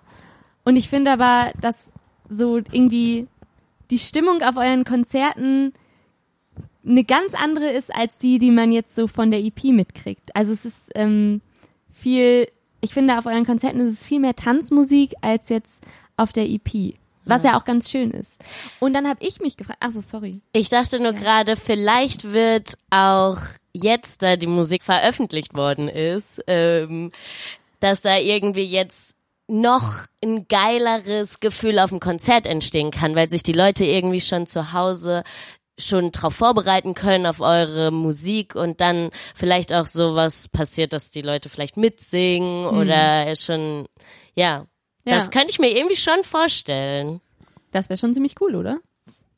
[0.63, 1.91] Und ich finde aber, dass
[2.29, 3.27] so irgendwie
[3.91, 5.73] die Stimmung auf euren Konzerten
[6.85, 10.35] eine ganz andere ist als die, die man jetzt so von der EP mitkriegt.
[10.35, 11.41] Also es ist ähm,
[11.91, 12.47] viel,
[12.81, 15.83] ich finde auf euren Konzerten ist es viel mehr Tanzmusik als jetzt
[16.17, 16.95] auf der EP.
[17.29, 18.35] Was ja auch ganz schön ist.
[18.79, 20.41] Und dann habe ich mich gefragt, ach so, sorry.
[20.53, 23.37] Ich dachte nur gerade, vielleicht wird auch
[23.73, 27.11] jetzt, da die Musik veröffentlicht worden ist, ähm,
[27.79, 29.15] dass da irgendwie jetzt
[29.47, 34.45] noch ein geileres Gefühl auf dem Konzert entstehen kann, weil sich die Leute irgendwie schon
[34.45, 35.23] zu Hause
[35.79, 41.21] schon drauf vorbereiten können auf eure Musik und dann vielleicht auch sowas passiert, dass die
[41.21, 43.87] Leute vielleicht mitsingen oder schon,
[44.35, 44.67] ja,
[45.05, 45.31] das Ja.
[45.31, 47.21] könnte ich mir irgendwie schon vorstellen.
[47.71, 48.79] Das wäre schon ziemlich cool, oder?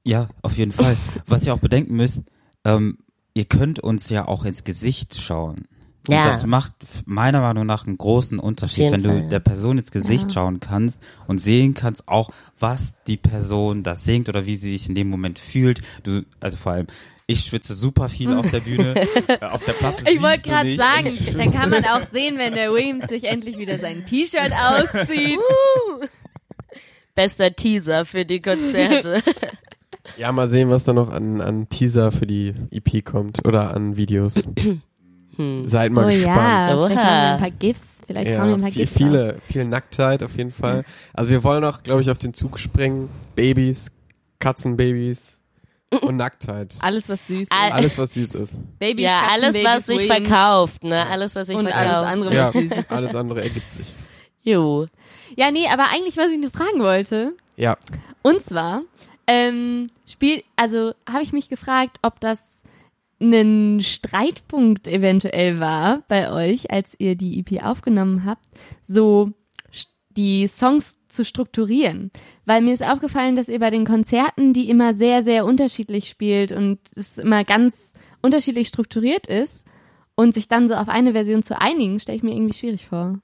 [0.06, 0.98] Ja, auf jeden Fall.
[1.28, 2.22] Was ihr auch bedenken müsst,
[2.66, 2.98] ähm,
[3.34, 5.68] ihr könnt uns ja auch ins Gesicht schauen.
[6.08, 6.24] Und Ja.
[6.24, 6.72] das macht
[7.06, 9.28] meiner Meinung nach einen großen Unterschied, wenn du Fall.
[9.30, 14.28] der Person ins Gesicht schauen kannst und sehen kannst auch, was die Person da singt
[14.28, 15.82] oder wie sie sich in dem Moment fühlt.
[16.02, 16.88] Du, also vor allem,
[17.28, 18.96] ich schwitze super viel auf der Bühne,
[19.28, 22.72] äh, auf der Platte Ich wollte gerade sagen, dann kann man auch sehen, wenn der
[22.72, 25.40] Williams sich endlich wieder sein T-Shirt auszieht.
[27.16, 29.22] Bester Teaser für die Konzerte.
[30.18, 33.96] Ja, mal sehen, was da noch an, an Teaser für die EP kommt oder an
[33.96, 34.34] Videos.
[35.64, 36.38] Seid mal oh gespannt.
[36.38, 37.82] ja, vielleicht machen wir ein paar GIFs.
[38.08, 40.84] Vielleicht hauen wir Ja, ein paar viel, GIFs viele, viel Nacktheit auf jeden Fall.
[41.14, 43.10] Also wir wollen auch, glaube ich, auf den Zug springen.
[43.36, 43.92] Babys,
[44.40, 45.41] Katzenbabys
[46.02, 46.76] und Nacktheit.
[46.80, 47.52] Alles, was süß ist.
[47.52, 48.80] Al- Alles, was süß ist.
[48.80, 51.06] Baby, ja, alles, was sich verkauft, ne?
[51.08, 51.86] Alles, was sich Und verkauft.
[51.86, 52.92] alles andere, Ja, was süß ist.
[52.92, 53.88] alles andere ergibt sich.
[54.44, 54.88] Jo.
[55.36, 57.78] Ja, nee, aber eigentlich, was ich nur fragen wollte, Ja,
[58.22, 58.82] und zwar,
[59.28, 62.44] ähm, spielt, also habe ich mich gefragt, ob das
[63.22, 68.44] ein Streitpunkt eventuell war bei euch, als ihr die EP aufgenommen habt,
[68.84, 69.32] so
[70.18, 72.12] die Songs zu strukturieren.
[72.46, 76.52] Weil mir ist aufgefallen, dass ihr bei den Konzerten die immer sehr, sehr unterschiedlich spielt
[76.52, 79.66] und es immer ganz unterschiedlich strukturiert ist
[80.16, 83.20] und sich dann so auf eine Version zu einigen, stelle ich mir irgendwie schwierig vor.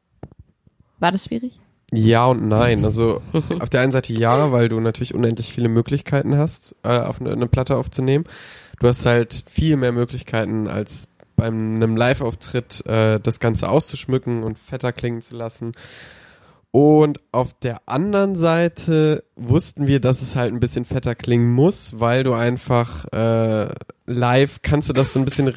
[0.99, 1.59] War das schwierig?
[1.93, 2.83] ja und nein.
[2.83, 3.21] Also
[3.59, 7.31] auf der einen Seite ja, weil du natürlich unendlich viele Möglichkeiten hast, äh, auf eine,
[7.31, 8.25] eine Platte aufzunehmen.
[8.79, 14.57] Du hast halt viel mehr Möglichkeiten als bei einem Live-Auftritt äh, das Ganze auszuschmücken und
[14.57, 15.71] fetter klingen zu lassen.
[16.71, 21.99] Und auf der anderen Seite wussten wir, dass es halt ein bisschen fetter klingen muss,
[21.99, 23.69] weil du einfach äh,
[24.05, 25.47] live kannst du das so ein bisschen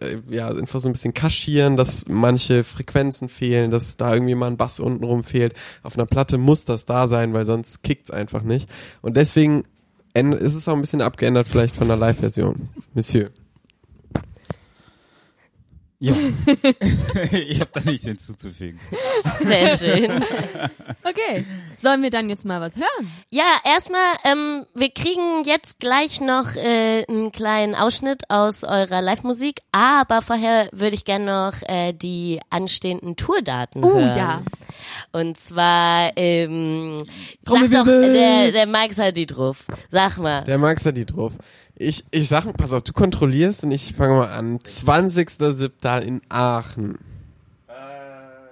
[0.00, 4.48] äh, ja einfach so ein bisschen kaschieren, dass manche Frequenzen fehlen, dass da irgendwie mal
[4.48, 5.54] ein Bass untenrum fehlt.
[5.82, 8.68] Auf einer Platte muss das da sein, weil sonst kickt's einfach nicht.
[9.00, 9.64] Und deswegen
[10.14, 13.30] ist es auch ein bisschen abgeändert vielleicht von der Live-Version, Monsieur.
[16.02, 16.14] Ja.
[17.30, 18.80] ich habe da nichts hinzuzufügen.
[19.40, 20.24] Sehr schön.
[21.04, 21.44] Okay.
[21.82, 23.10] Sollen wir dann jetzt mal was hören?
[23.30, 29.62] Ja, erstmal, ähm, wir kriegen jetzt gleich noch äh, einen kleinen Ausschnitt aus eurer Live-Musik,
[29.72, 34.16] aber vorher würde ich gerne noch äh, die anstehenden Tourdaten Oh hören.
[34.16, 34.42] ja.
[35.10, 37.04] Und zwar, ähm,
[37.46, 39.64] sag doch, der, der Mike hat die drauf.
[39.90, 40.44] Sag mal.
[40.44, 41.32] Der Max hat die drauf.
[41.82, 44.58] Ich, ich sag, pass auf, du kontrollierst und ich fange mal an.
[44.60, 46.00] 20.07.
[46.00, 46.98] in Aachen.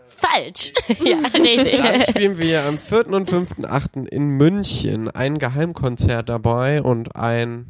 [0.09, 0.73] Falsch.
[0.89, 1.81] ja, richtig.
[1.81, 3.07] Dann spielen wir am 4.
[3.09, 4.07] und 5.8.
[4.09, 7.67] in München ein Geheimkonzert dabei und ein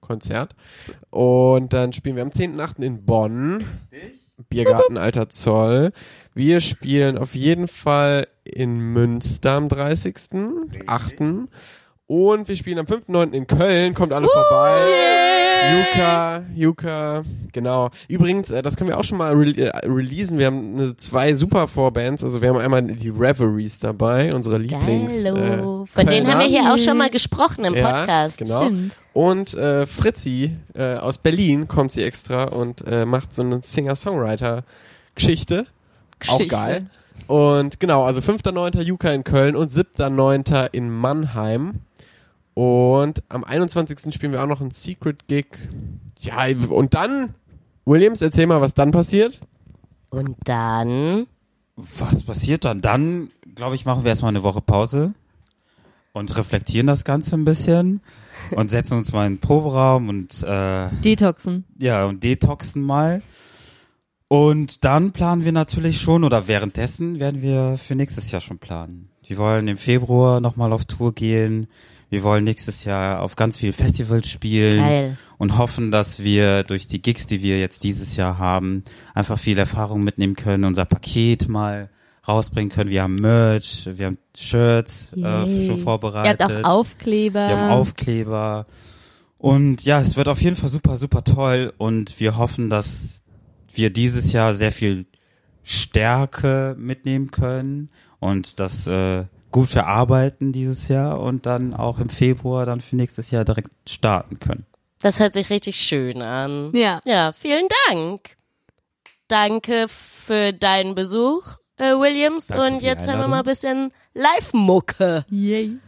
[0.00, 0.54] Konzert.
[1.10, 2.82] Und dann spielen wir am 10.8.
[2.82, 3.64] in Bonn.
[4.48, 5.92] Biergarten Alter Zoll.
[6.34, 11.48] Wir spielen auf jeden Fall in Münster am 30.8.
[12.08, 13.32] Und wir spielen am 5.9.
[13.32, 13.94] in Köln.
[13.94, 14.74] Kommt alle vorbei.
[15.72, 17.90] Yuka, Yuka, genau.
[18.08, 20.38] Übrigens, äh, das können wir auch schon mal re äh, releasen.
[20.38, 22.22] Wir haben eine, zwei super Vorbands.
[22.22, 25.24] Also wir haben einmal die Reveries dabei, unsere Lieblings.
[25.24, 25.82] Geilo.
[25.82, 28.38] Äh, Von denen haben wir hier auch schon mal gesprochen im Ja, Podcast.
[28.38, 28.62] genau.
[28.62, 28.92] Stimmt.
[29.12, 35.66] Und äh, Fritzi äh, aus Berlin kommt sie extra und äh, macht so eine Singer-Songwriter-Geschichte.
[36.28, 36.86] Auch geil.
[37.26, 38.80] Und genau, also 5.9.
[38.82, 40.68] Juka in Köln und 7.9.
[40.72, 41.80] in Mannheim.
[42.54, 44.14] Und am 21.
[44.14, 45.46] spielen wir auch noch einen Secret Gig.
[46.20, 47.34] Ja, und dann,
[47.84, 49.40] Williams, erzähl mal, was dann passiert.
[50.08, 51.26] Und dann,
[51.76, 52.80] Was passiert dann?
[52.80, 55.14] Dann, glaube ich, machen wir erstmal eine Woche Pause
[56.12, 58.00] und reflektieren das Ganze ein bisschen
[58.52, 61.64] und setzen uns mal in den Proberaum und äh, Detoxen.
[61.78, 63.20] ja, und detoxen mal.
[64.28, 69.08] Und dann planen wir natürlich schon, oder währenddessen werden wir für nächstes Jahr schon planen.
[69.24, 71.68] Wir wollen im Februar nochmal auf Tour gehen.
[72.10, 75.16] Wir wollen nächstes Jahr auf ganz viel Festivals spielen Geil.
[75.38, 78.84] und hoffen, dass wir durch die Gigs, die wir jetzt dieses Jahr haben,
[79.14, 81.90] einfach viel Erfahrung mitnehmen können, unser Paket mal
[82.26, 82.90] rausbringen können.
[82.90, 86.40] Wir haben Merch, wir haben Shirts äh, schon Ihr vorbereitet.
[86.40, 87.48] habt auch Aufkleber.
[87.48, 88.66] Wir haben Aufkleber.
[89.38, 91.72] Und ja, es wird auf jeden Fall super, super toll.
[91.76, 93.22] Und wir hoffen, dass
[93.76, 95.06] wir dieses Jahr sehr viel
[95.62, 102.66] Stärke mitnehmen können und das äh, gut verarbeiten dieses Jahr und dann auch im Februar
[102.66, 104.66] dann für nächstes Jahr direkt starten können.
[105.00, 106.72] Das hört sich richtig schön an.
[106.74, 107.00] Ja.
[107.04, 108.36] Ja, vielen Dank.
[109.28, 112.46] Danke für deinen Besuch, äh, Williams.
[112.48, 115.24] Danke Und jetzt hören wir mal ein bisschen Live-Mucke.
[115.30, 115.78] Yay.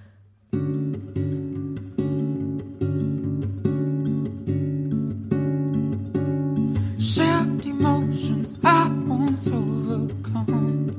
[8.09, 10.91] Emotions I won't overcome.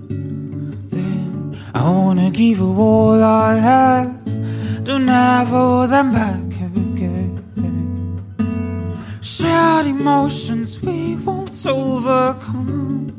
[0.89, 7.35] Then I wanna give you all I have, don't have all them back again.
[9.21, 13.11] Shared emotions we won't overcome.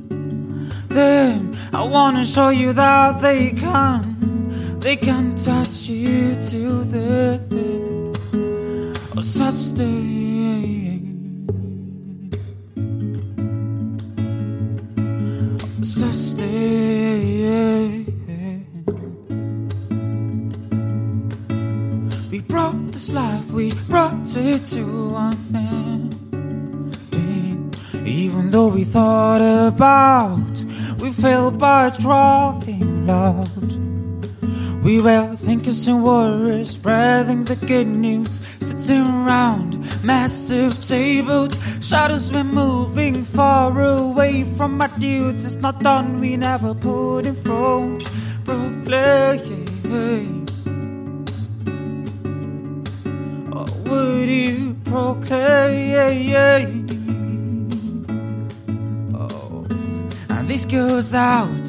[0.89, 8.17] Then I wanna show you that they can, they can touch you till the end
[9.13, 10.30] of oh, such day.
[22.31, 26.17] We brought this life, we brought it to an end.
[28.07, 30.65] Even though we thought about,
[31.01, 33.79] we failed by trying loud.
[34.83, 39.70] We were thinking and warriors, spreading the good news, sitting around
[40.03, 41.59] massive tables.
[41.81, 45.45] Shadows were moving far away from our dudes.
[45.45, 48.05] It's not done, we never put in front.
[48.45, 49.67] Proclaim.
[53.53, 56.35] Or would you proclaim?
[59.15, 59.67] Oh,
[60.29, 61.69] and this goes out.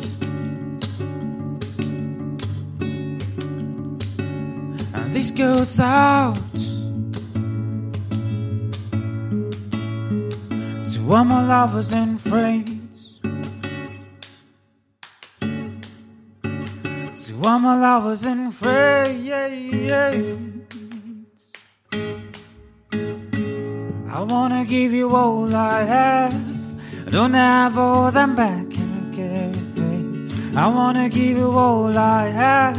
[4.93, 6.50] And this goes out
[11.13, 13.19] all my lovers and friends.
[17.25, 19.29] To all my lovers and friends.
[24.13, 26.33] I wanna give you all I have.
[27.07, 30.31] I don't have all them back again.
[30.55, 32.77] I wanna give you all I have.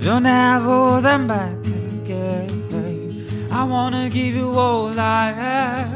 [0.00, 3.48] Don't have all them back again.
[3.50, 5.95] I wanna give you all I have.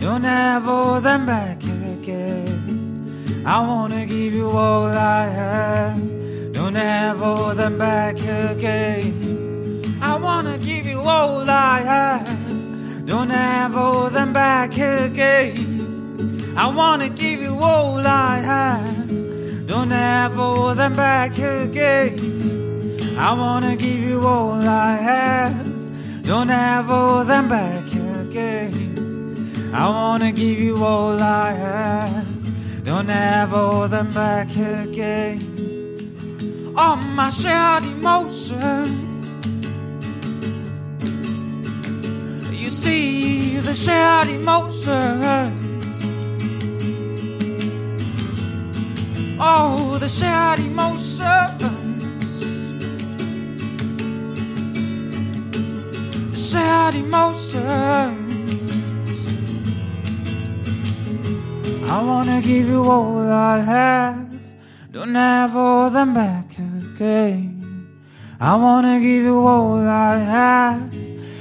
[0.00, 3.42] Don't have all them back again.
[3.44, 6.52] I wanna give you all I have.
[6.54, 9.98] Don't have all them back again.
[10.00, 13.06] I wanna give you all I have.
[13.06, 16.54] Don't have all them back again.
[16.56, 19.66] I wanna give you all I have.
[19.66, 22.18] Don't have all them back again.
[23.18, 26.22] I wanna give you all I have.
[26.22, 28.79] Don't ever them back again.
[29.72, 32.84] I wanna give you all I have.
[32.84, 35.38] Don't ever all them back again.
[36.76, 39.38] All my shared emotions.
[42.50, 44.88] You see the shared emotions.
[49.38, 51.62] Oh, the shared emotions.
[56.32, 58.19] The shared emotions.
[61.92, 64.30] I wanna give you all I have.
[64.92, 67.88] Don't have all them back again.
[68.40, 70.94] I wanna give you all I have.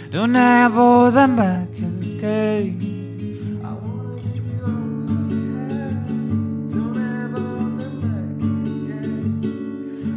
[0.10, 2.88] Don't have all them back again.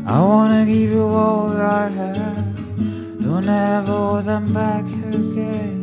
[0.07, 3.23] I wanna give you all I have.
[3.23, 5.82] Don't have all them back again.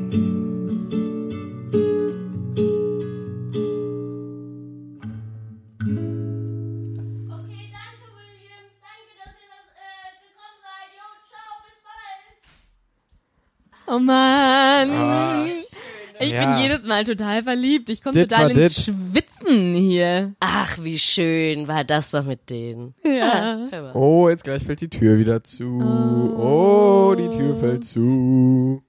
[13.91, 14.89] Oh Mann.
[14.91, 15.45] Ah,
[16.19, 16.54] ich Ja.
[16.56, 17.89] bin jedes Mal total verliebt.
[17.89, 18.95] Ich komme total ins dit.
[18.95, 20.36] Schwitzen hier.
[20.39, 22.93] Ach, wie schön war das doch mit denen.
[23.04, 23.67] Ja.
[23.71, 23.91] Mal.
[23.95, 25.80] Oh, jetzt gleich fällt die Tür wieder zu.
[26.38, 28.84] Oh, die Tür fällt zu.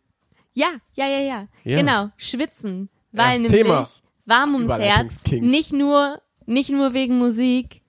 [0.52, 1.48] Ja, ja, ja, ja.
[1.64, 1.76] Ja.
[1.78, 2.90] Genau, schwitzen.
[3.12, 3.88] Weil Ja, nämlich Thema.
[4.26, 5.18] warm ums Herz.
[5.30, 7.82] Nicht nur, nicht nur wegen Musik,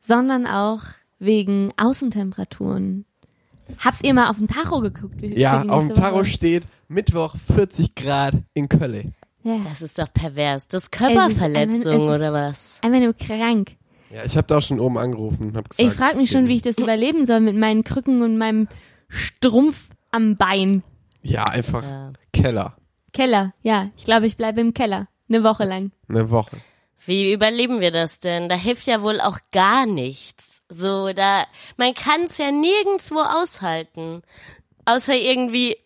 [0.00, 0.82] sondern auch
[1.18, 3.06] wegen Außentemperaturen.
[3.78, 5.20] Habt ihr mal auf den Tacho geguckt?
[5.20, 6.24] Wie- Ja, auf dem Tacho Woche?
[6.26, 9.14] steht Mittwoch 40 Grad in Köln.
[9.44, 9.58] Ja.
[9.68, 10.68] Das ist doch pervers.
[10.68, 12.78] Das ist Körperverletzung einfach- ist- oder was?
[12.82, 13.76] Einfach nur krank.
[14.10, 15.86] Ja, ich habe da auch schon oben angerufen und hab gesagt.
[15.88, 18.68] Ich frage mich schon, wie ich das überleben soll mit meinen Krücken und meinem
[19.08, 20.82] Strumpf am Bein.
[21.22, 22.12] Ja, einfach Ja.
[22.32, 22.76] Keller.
[23.12, 23.90] Keller, ja.
[23.96, 25.08] Ich glaube, ich bleibe im Keller.
[25.28, 25.90] Eine Woche lang.
[26.08, 26.56] Eine Woche.
[27.04, 28.48] Wie überleben wir das denn?
[28.48, 30.62] Da hilft ja wohl auch gar nichts.
[30.68, 34.22] So, da, man kann es ja nirgendwo aushalten.
[34.84, 35.76] Außer irgendwie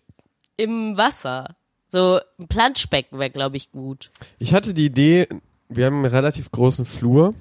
[0.57, 1.57] im Wasser.
[1.87, 4.11] So, ein Planschbecken wäre, glaube ich, gut.
[4.39, 5.29] Ich hatte die Idee,
[5.69, 7.35] wir haben einen relativ großen Flur.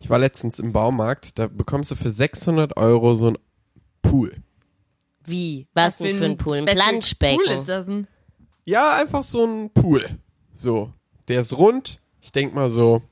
[0.00, 3.38] Ich war letztens im Baumarkt, da bekommst du für 600 Euro so einen
[4.02, 4.36] Pool.
[5.24, 5.68] Wie?
[5.74, 6.58] Was, denn für ein Pool?
[6.58, 7.44] Ein Planschbecken.
[7.44, 8.08] Pool ist das denn?
[8.64, 10.04] Ja, einfach so ein Pool.
[10.52, 10.92] So,
[11.28, 12.00] der ist rund.
[12.20, 13.02] Ich denk mal so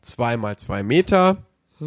[0.00, 1.36] zwei mal zwei Meter.
[1.80, 1.86] Da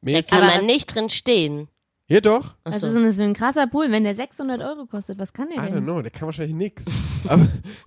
[0.00, 0.26] Mäßig.
[0.28, 1.68] kann Aber- man nicht drin stehen.
[2.06, 2.56] Hier doch.
[2.64, 2.88] Ach Was so.
[2.88, 3.90] ist denn für ein krasser Pool?
[3.90, 5.84] Wenn der 600 Euro kostet, was kann der I don't denn?
[5.84, 6.84] know, der kann wahrscheinlich nix.
[7.28, 7.46] Aber,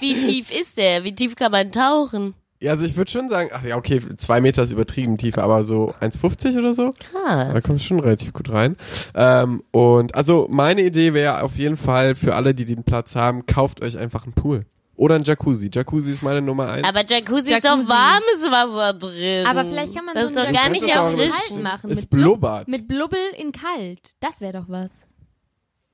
[0.00, 1.04] Wie tief ist der?
[1.04, 2.34] Wie tief kann man tauchen?
[2.60, 5.62] ja, also ich würde schon sagen, ach ja, okay, zwei Meter ist übertrieben tiefer, aber
[5.62, 6.92] so 1,50 oder so.
[7.12, 7.62] Da Krass.
[7.64, 8.76] kommst du schon relativ gut rein.
[9.14, 13.46] Ähm, und also meine Idee wäre auf jeden Fall für alle, die den Platz haben,
[13.46, 14.66] kauft euch einfach einen Pool.
[14.98, 15.70] Oder ein Jacuzzi.
[15.72, 16.86] Jacuzzi ist meine Nummer eins.
[16.86, 17.86] Aber Jacuzzi, ist Jacuzzi.
[17.86, 19.46] doch warmes Wasser drin.
[19.46, 21.30] Aber vielleicht kann man das so ist doch gar Jacuzzi nicht auch in nicht.
[21.30, 21.62] kalt erfrischend.
[21.62, 21.90] machen.
[21.92, 22.68] es mit, Blub, blubbert.
[22.68, 24.00] mit Blubbel in kalt.
[24.20, 24.90] Das wäre doch was.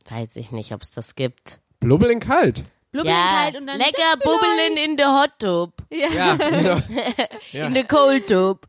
[0.08, 1.60] Weiß ich nicht, ob es das gibt.
[1.80, 2.64] Blubbel in kalt.
[2.92, 5.72] Blubbel in Ja, kalt und dann lecker bubbeln in the hot tub.
[5.90, 6.78] Ja, genau.
[7.52, 7.66] Ja.
[7.66, 8.66] In the cold tub.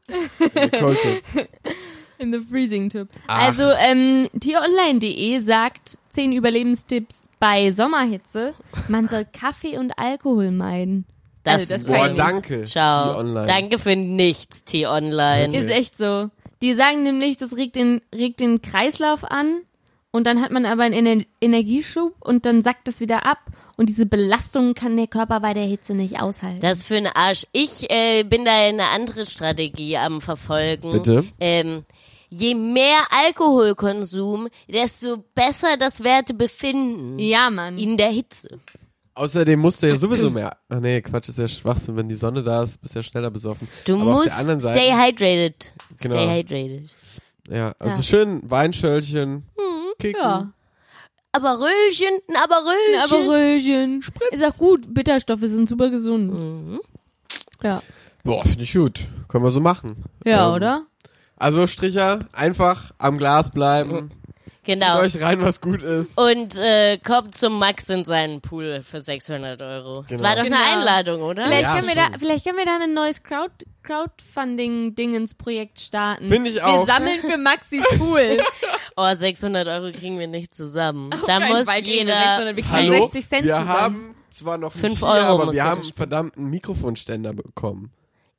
[0.79, 1.21] Kolte.
[2.17, 3.09] In the freezing tub.
[3.27, 3.47] Ach.
[3.47, 8.53] Also, ähm, tieronline.de sagt 10 Überlebenstipps bei Sommerhitze.
[8.87, 11.05] Man soll Kaffee und Alkohol meiden.
[11.43, 12.63] Das, Also, das Boah, kann ich- danke.
[12.65, 13.13] Ciao.
[13.13, 13.45] T-Online.
[13.45, 15.47] Danke für nichts, T-Online.
[15.49, 15.59] Okay.
[15.61, 16.29] Ist echt so.
[16.61, 19.61] Die sagen nämlich, das regt den, regt den Kreislauf an
[20.11, 23.37] und dann hat man aber einen Ener Energieschub und dann sackt das wieder ab
[23.77, 26.61] und diese Belastung kann der Körper bei der Hitze nicht aushalten.
[26.61, 27.45] Das ist für einen Arsch.
[27.51, 30.93] Ich äh, bin da eine andere Strategie am Verfolgen.
[30.93, 31.25] Bitte?
[31.39, 31.83] Ähm,
[32.29, 37.77] je mehr Alkoholkonsum, desto besser das Wertebefinden ja, Mann.
[37.77, 38.49] in der Hitze.
[39.13, 40.57] Außerdem musst du ja sowieso mehr.
[40.67, 41.95] Ach nee, Quatsch, ist ja Schwachsinn.
[41.95, 43.67] Wenn die Sonne da ist, bist du ja schneller besoffen.
[43.85, 45.73] Du Aber auf musst der anderen Seite, stay hydrated.
[46.01, 46.15] Genau.
[46.15, 46.89] Stay hydrated.
[47.49, 48.03] Ja, also Ja.
[48.03, 49.43] schön Weinschöllchen,
[49.99, 50.21] kicken.
[50.21, 50.51] ja.
[51.31, 53.03] Aber Röhrchen, ein Aberöllchen.
[53.03, 54.03] Aber Röhrchen.
[54.31, 54.93] Ist auch gut.
[54.93, 56.33] Bitterstoffe sind super gesund.
[56.33, 56.79] Mhm.
[57.61, 57.81] Ja.
[58.23, 59.01] Boah, finde ich gut.
[59.27, 60.03] Können wir so machen.
[60.25, 60.85] Ja, Ähm, oder?
[61.37, 64.11] Also Stricher, einfach am Glas bleiben.
[64.63, 64.99] Genau.
[65.03, 66.17] Zieht euch rein, was gut ist.
[66.17, 70.01] Und äh, kommt zum Max in seinen Pool für 600 Euro.
[70.07, 70.23] Das Genau.
[70.23, 70.57] war doch Genau.
[70.57, 71.43] eine Einladung, oder?
[71.45, 72.11] Vielleicht, Ja, können wir schon.
[72.13, 73.51] da, vielleicht können wir da ein neues Crowd,
[73.83, 76.27] Crowdfunding-Dingens-Projekt starten.
[76.27, 76.87] Finde ich auch.
[76.87, 78.37] Wir sammeln für Maxis Pool.
[78.97, 81.09] Oh, 600 Euro kriegen wir nicht zusammen.
[81.27, 82.37] Da keinen muss Fall kriegen wir jeder...
[82.37, 83.69] 600, wir kriegen Hallo, 60 Cent wir zusammen.
[83.69, 87.91] haben zwar noch Fünf nicht hier, Euro aber wir haben einen verdammten Mikrofonständer bekommen.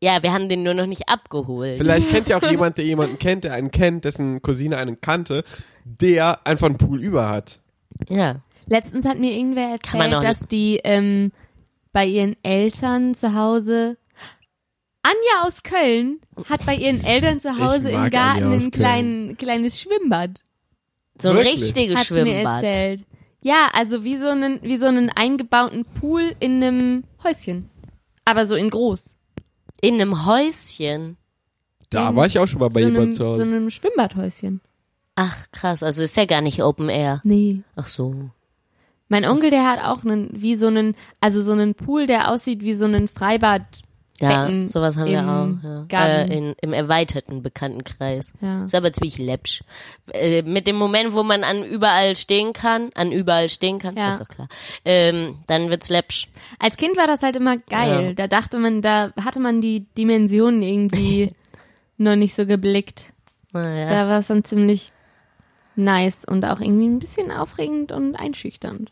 [0.02, 1.78] Ja, wir haben den nur noch nicht abgeholt.
[1.78, 5.42] Vielleicht kennt ja auch jemand, der jemanden kennt, der einen kennt, dessen Cousine einen kannte,
[5.84, 7.60] der einfach einen Pool über hat.
[8.08, 8.36] Ja.
[8.66, 11.32] Letztens hat mir irgendwer erzählt, dass die ähm,
[11.92, 13.96] bei ihren Eltern zu Hause
[15.06, 20.42] Anja aus Köln hat bei ihren Eltern zu Hause im Garten ein klein, kleines Schwimmbad.
[21.20, 21.62] So ein Wirklich?
[21.62, 22.64] richtiges Hat sie mir Schwimmbad.
[22.64, 23.04] erzählt.
[23.40, 27.70] Ja, also wie so einen, wie so einen eingebauten Pool in einem Häuschen.
[28.24, 29.15] Aber so in groß.
[29.80, 31.16] In einem Häuschen.
[31.90, 33.42] Da In war ich auch schon mal bei so, jemandem einem, zu so Hause.
[33.42, 34.60] einem Schwimmbadhäuschen.
[35.14, 35.82] Ach, krass.
[35.82, 37.20] Also ist ja gar nicht Open Air.
[37.24, 37.60] Nee.
[37.74, 38.30] Ach so.
[39.08, 42.62] Mein Onkel, der hat auch einen, wie so einen, also so einen Pool, der aussieht
[42.62, 43.62] wie so ein Freibad.
[44.20, 45.88] Ja, Becken sowas haben wir auch.
[45.92, 46.06] Ja.
[46.06, 48.32] Äh, in, Im erweiterten Bekanntenkreis.
[48.40, 48.64] Ja.
[48.64, 49.62] Ist aber ziemlich läppsch.
[50.12, 54.10] Äh, mit dem Moment, wo man an überall stehen kann, an überall stehen kann, Ja.
[54.10, 54.48] ist doch klar,
[54.84, 56.28] ähm, dann wird's läppsch.
[56.58, 58.08] Als Kind war das halt immer geil.
[58.08, 58.12] Ja.
[58.14, 61.32] Da dachte man, da hatte man die Dimensionen irgendwie
[61.98, 63.12] noch nicht so geblickt.
[63.52, 64.92] Da war es dann ziemlich
[65.76, 68.90] nice und auch irgendwie ein bisschen aufregend und einschüchternd.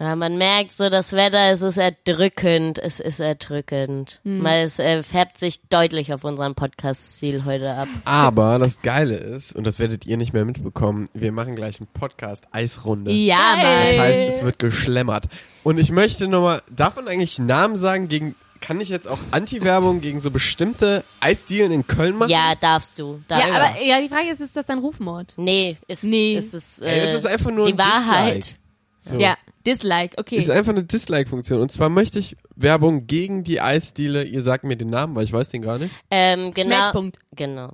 [0.00, 4.20] Ja, man merkt so, das Wetter, es ist erdrückend, es ist erdrückend.
[4.24, 4.42] Hm.
[4.42, 7.88] Weil es äh, färbt sich deutlich auf unserem Podcast-Ziel heute ab.
[8.04, 11.86] Aber das Geile ist, und das werdet ihr nicht mehr mitbekommen, wir machen gleich einen
[11.94, 13.12] Podcast Eisrunde.
[13.12, 14.00] Ja, Das Mann.
[14.04, 15.26] heißt, es wird geschlemmert.
[15.62, 20.00] Und ich möchte nochmal, darf man eigentlich Namen sagen gegen, kann ich jetzt auch Anti-Werbung
[20.00, 22.30] gegen so bestimmte Eisdielen in Köln machen?
[22.30, 23.20] Ja, darfst du.
[23.30, 23.54] Ja, Darfst.
[23.54, 25.34] aber ja, die Frage ist, ist das dann Rufmord?
[25.36, 26.34] Nee, ist, Nee.
[26.34, 28.34] ist es, äh, Ey, das ist einfach nur die ein Wahrheit.
[28.36, 28.58] Dislike.
[29.06, 29.18] So.
[29.18, 29.36] Ja,
[29.66, 30.36] Dislike, okay.
[30.36, 31.60] Ist einfach eine Dislike-Funktion.
[31.60, 35.32] Und zwar möchte ich Werbung gegen die Eisdiele, ihr sagt mir den Namen, weil ich
[35.32, 36.76] weiß den gar nicht, Ähm, genau.
[36.76, 37.18] Schmelzpunkt.
[37.34, 37.72] Genau.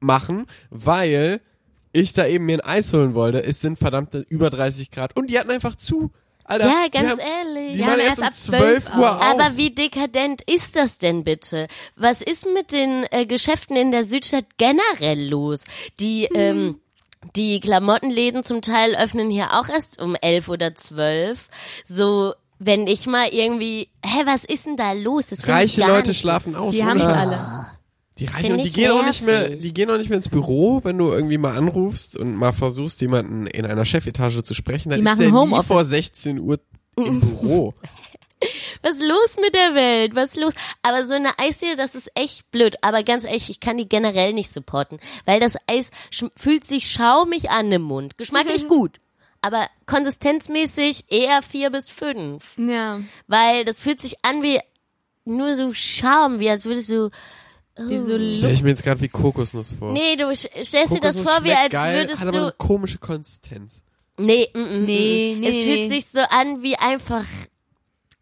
[0.00, 1.40] machen, weil
[1.92, 3.42] ich da eben mir ein Eis holen wollte.
[3.44, 5.16] Es sind verdammte über 30 Grad.
[5.16, 6.10] Und die hatten einfach zu.
[6.44, 7.72] Alter, Ja, die ganz haben, ehrlich.
[7.74, 9.22] Die Ja, aber erst erst um ab 12 12 Uhr auf.
[9.22, 11.68] Aber wie dekadent ist das denn bitte?
[11.96, 15.64] Was ist mit den äh, Geschäften in der Südstadt generell los?
[16.00, 16.80] Die, ähm,
[17.36, 21.48] die Klamottenläden zum Teil öffnen hier auch erst um elf oder zwölf.
[21.84, 25.26] So, wenn ich mal irgendwie, hä, was ist denn da los?
[25.26, 26.20] Das Reiche gar Leute nicht.
[26.20, 26.74] schlafen aus.
[26.74, 27.66] die haben alle.
[28.18, 30.80] Die reichen und die gehen auch nicht mehr, die gehen auch nicht mehr ins Büro,
[30.82, 34.90] wenn du irgendwie mal anrufst und mal versuchst, jemanden in einer Chefetage zu sprechen.
[34.90, 35.66] Dann Die ist machen der nie Homeoffice.
[35.68, 36.58] vor 16 Uhr
[36.96, 37.74] im Büro.
[38.82, 40.14] Was ist los mit der Welt?
[40.14, 40.54] Was ist los?
[40.82, 42.76] Aber so eine Eisdiele, das ist echt blöd.
[42.82, 45.90] Aber ganz ehrlich, ich kann die generell nicht supporten, weil das Eis
[46.36, 48.18] fühlt sich schaumig an im Mund.
[48.18, 49.00] Geschmacklich gut.
[49.40, 52.44] Aber konsistenzmäßig eher vier bis fünf.
[52.56, 53.00] Ja.
[53.28, 54.60] Weil das fühlt sich an wie
[55.24, 57.10] nur so Schaum, wie als würdest du.
[57.80, 59.92] Wie so Stell ich mir jetzt gerade wie Kokosnuss vor.
[59.92, 62.42] Nee, du stellst dir das vor, wie als geil, würdest hat aber du.
[62.44, 63.84] eine komische Konsistenz.
[64.18, 65.40] Nee, mm, mm, Nee, mm.
[65.40, 67.24] nee, Es nee, fühlt sich so an wie einfach,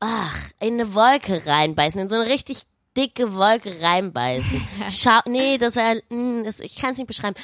[0.01, 2.63] ach, in eine Wolke reinbeißen, in so eine richtig
[2.97, 4.67] dicke Wolke reinbeißen.
[4.91, 7.35] Schau, nee, das war, mm, das, ich kann es nicht beschreiben.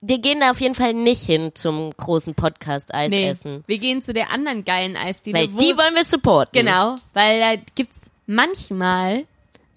[0.00, 3.64] Wir gehen da auf jeden Fall nicht hin zum großen Podcast Eis Nee, essen.
[3.66, 5.38] wir gehen zu der anderen geilen Eisdiele.
[5.38, 6.52] Weil die wollen wir supporten.
[6.52, 9.24] Genau, weil da gibt's manchmal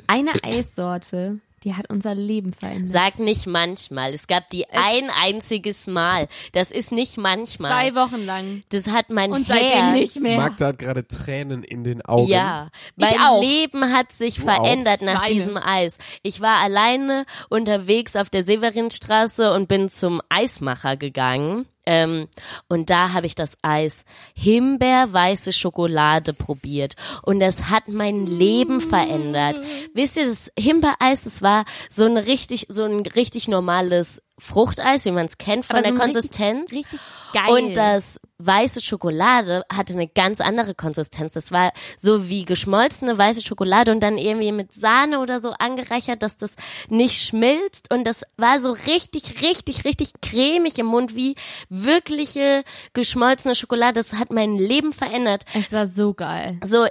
[0.05, 2.87] eine Eissorte, die hat unser Leben verändert.
[2.93, 4.13] Sag nicht manchmal.
[4.13, 6.29] Es gab die ein einziges Mal.
[6.53, 7.71] Das ist nicht manchmal.
[7.71, 8.63] Zwei Wochen lang.
[8.69, 9.59] Das hat mein Und Herz.
[9.59, 10.37] seitdem nicht mehr.
[10.37, 12.29] Magda hat gerade Tränen in den Augen.
[12.31, 13.41] Ja, Ich mein auch.
[13.41, 15.05] Leben hat sich Du verändert auch?
[15.07, 15.33] nach Schweine.
[15.33, 15.97] diesem Eis.
[16.23, 21.65] Ich war alleine unterwegs auf der Severinstraße und bin zum Eismacher gegangen.
[21.87, 22.27] Ähm,
[22.67, 24.03] und da habe ich das Eis
[24.35, 26.95] Himbeer-weiße Schokolade probiert.
[27.23, 29.61] Und das hat mein Leben verändert.
[29.93, 35.11] Wisst ihr, das Himbeereis, das war so ein richtig, so ein richtig normales Fruchteis, wie
[35.11, 36.73] man es kennt von der so ein Konsistenz.
[36.73, 36.99] Richtig, richtig
[37.33, 37.49] geil.
[37.49, 41.33] Und das weiße Schokolade hatte eine ganz andere Konsistenz.
[41.33, 46.21] Das war so wie geschmolzene weiße Schokolade und dann irgendwie mit Sahne oder so angereichert,
[46.23, 46.55] dass das
[46.89, 47.91] nicht schmilzt.
[47.93, 51.35] Und das war so richtig, richtig, richtig cremig im Mund, wie
[51.69, 52.63] wirkliche
[52.93, 53.93] geschmolzene Schokolade.
[53.93, 55.45] Das hat mein Leben verändert.
[55.53, 56.59] es war so geil.
[56.63, 56.85] So,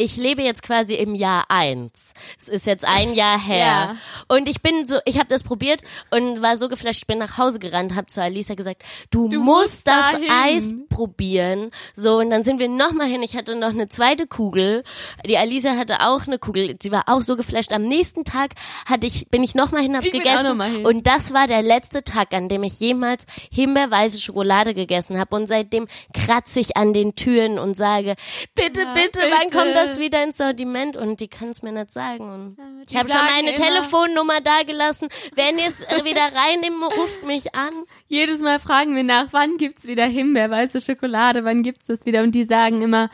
[0.00, 2.12] ich lebe jetzt quasi im Jahr eins.
[2.40, 3.58] Es ist jetzt ein Jahr her.
[3.58, 3.96] Ja.
[4.28, 7.00] Und ich bin so, ich habe das probiert und war so geflasht.
[7.02, 10.14] Ich bin nach Hause gerannt, habe zu Alisa gesagt, du, Du musst musst das.
[10.30, 11.72] Eis probieren.
[11.96, 13.22] So, und dann sind wir nochmal hin.
[13.24, 14.84] Ich hatte noch eine zweite Kugel.
[15.26, 16.76] Die Alisa hatte auch eine Kugel.
[16.80, 17.72] Sie war auch so geflasht.
[17.72, 18.52] Am nächsten Tag
[18.88, 20.60] hatte ich, bin ich nochmal hin, hab's Ich gegessen.
[20.86, 25.34] Und das war der letzte Tag, an dem ich jemals himbeerweiße Schokolade gegessen habe.
[25.34, 28.14] Und seitdem kratze ich an den Türen und sage,
[28.54, 29.56] bitte, Ja, bitte, wann bitte.
[29.58, 30.96] kommt das wieder ins Sortiment?
[30.96, 32.28] Und die kann es mir nicht sagen.
[32.30, 32.56] Und
[32.88, 35.08] die ich habe schon meine immer- Telefonnummer da gelassen.
[35.34, 37.70] Wenn ihr es wieder reinnehmen, ruft mich an.
[38.08, 42.22] Jedes Mal fragen wir nach, wann gibt's wieder Himbeerweiße Schokolade, wann gibt's das wieder?
[42.22, 43.08] Und die sagen immer,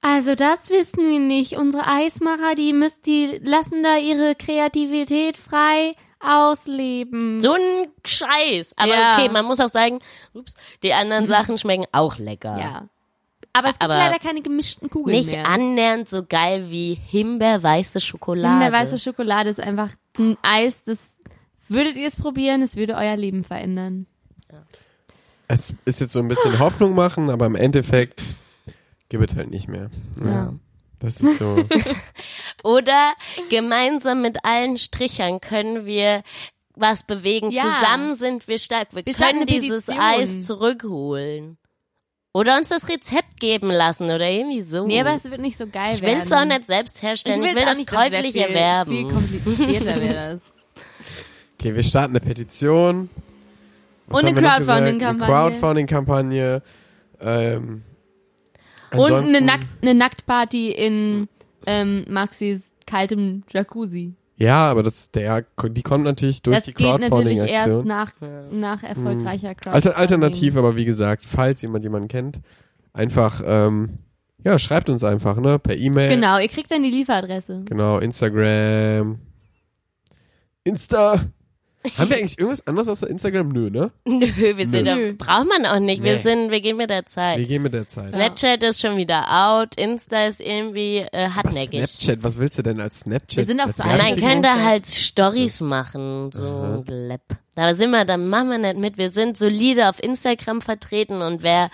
[0.00, 1.56] also das wissen wir nicht.
[1.56, 7.40] Unsere Eismacher, die müssen, die lassen da ihre Kreativität frei ausleben.
[7.40, 8.74] So ein Scheiß.
[8.76, 9.12] Aber Ja.
[9.14, 9.98] okay, man muss auch sagen,
[10.34, 12.56] ups, die anderen Sachen schmecken auch lecker.
[12.58, 12.88] Ja.
[13.52, 15.46] Aber es gibt Aber leider keine gemischten Kugeln Nicht mehr.
[15.46, 18.64] annähernd so geil wie himbeerweiße Schokolade.
[18.64, 21.16] Himbeerweiße Schokolade ist einfach ein Eis, das
[21.68, 24.06] würdet ihr es probieren, es würde euer Leben verändern.
[25.48, 28.34] Es ist jetzt so ein bisschen Hoffnung machen, aber im Endeffekt
[29.10, 29.90] gibt es halt nicht mehr.
[30.20, 30.30] Ja.
[30.30, 30.54] Ja.
[31.00, 31.56] Das ist so.
[32.62, 33.12] Oder
[33.50, 36.22] gemeinsam mit allen Strichern können wir
[36.74, 37.50] was bewegen.
[37.50, 37.64] Ja.
[37.64, 38.94] Zusammen sind wir stark.
[38.94, 39.88] Wir, Wir können dieses.
[39.88, 41.58] Eis zurückholen.
[42.34, 44.86] Oder uns das Rezept geben lassen oder irgendwie so.
[44.86, 46.14] Nee, aber es wird nicht so geil ich werden.
[46.14, 47.42] will es doch nicht selbst herstellen.
[47.42, 48.90] Ich will, will's auch das käuflich viel, erwerben.
[48.90, 50.42] Viel komplizierter wäre das.
[51.60, 53.08] Okay, wir starten eine Petition.
[54.08, 54.40] Was Und eine?
[54.40, 55.32] Crowdfunding-Kampagne.
[55.32, 56.62] Eine Crowdfunding-Kampagne.
[57.20, 57.82] Ähm,
[58.90, 61.28] Und eine, Nackt, eine Nacktparty in
[61.66, 64.14] ähm, Maxis kaltem Jacuzzi.
[64.42, 67.86] Ja, aber das, der, die kommt natürlich durch das die geht natürlich erst Crowdfunding-Aktion.
[67.86, 68.12] nach,
[68.50, 69.72] nach erfolgreicher Crowdfunding.
[69.72, 72.40] Alter, alternativ, aber wie gesagt, falls jemand jemanden kennt,
[72.92, 73.98] einfach, ähm,
[74.42, 76.08] ja, schreibt uns einfach, ne, per E-Mail.
[76.08, 77.62] Genau, ihr kriegt dann die Lieferadresse.
[77.66, 79.20] Genau, Instagram.
[80.64, 81.20] Insta.
[81.98, 83.48] Haben wir eigentlich irgendwas anderes außer Instagram?
[83.48, 83.90] Nö, ne?
[84.06, 84.26] Nö,
[84.56, 85.12] wir sind Nö.
[85.12, 86.02] doch, braucht man auch nicht.
[86.02, 86.18] Wir Nee.
[86.22, 87.48] sind, wir gehen mit der Wir Zeit.
[87.48, 88.10] gehen mit der Zeit.
[88.10, 91.84] Snapchat ist schon wieder out, Insta ist irgendwie äh, Was hartnäckig.
[91.88, 92.24] Snapchat?
[92.24, 93.36] Was willst du denn als Snapchat?
[93.38, 94.64] Wir sind auch als zu alt Werbung- für könnte Snapchat.
[94.66, 97.22] halt Stories machen, so ein Gelepp.
[97.54, 98.96] Da sind wir, dann machen wir nicht mit.
[98.96, 101.68] Wir sind solide auf Instagram vertreten und wer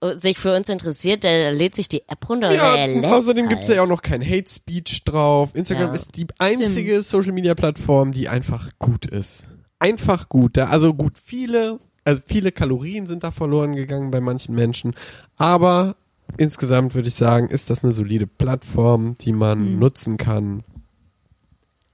[0.00, 3.04] äh, sich für uns interessiert, der lädt sich die App runter Ja, oder er lässt
[3.04, 3.50] außerdem halt.
[3.50, 5.50] gibt's ja auch noch kein Hate Speech drauf.
[5.54, 5.94] Instagram Ja.
[5.94, 9.46] ist die einzige Social Media Plattform, die einfach gut ist.
[9.80, 10.56] Einfach gut.
[10.56, 14.94] Da, also gut, viele, also viele Kalorien sind da verloren gegangen bei manchen Menschen.
[15.36, 15.96] Aber
[16.36, 19.78] insgesamt würde ich sagen, ist das eine solide Plattform, die man Hm.
[19.80, 20.62] nutzen kann,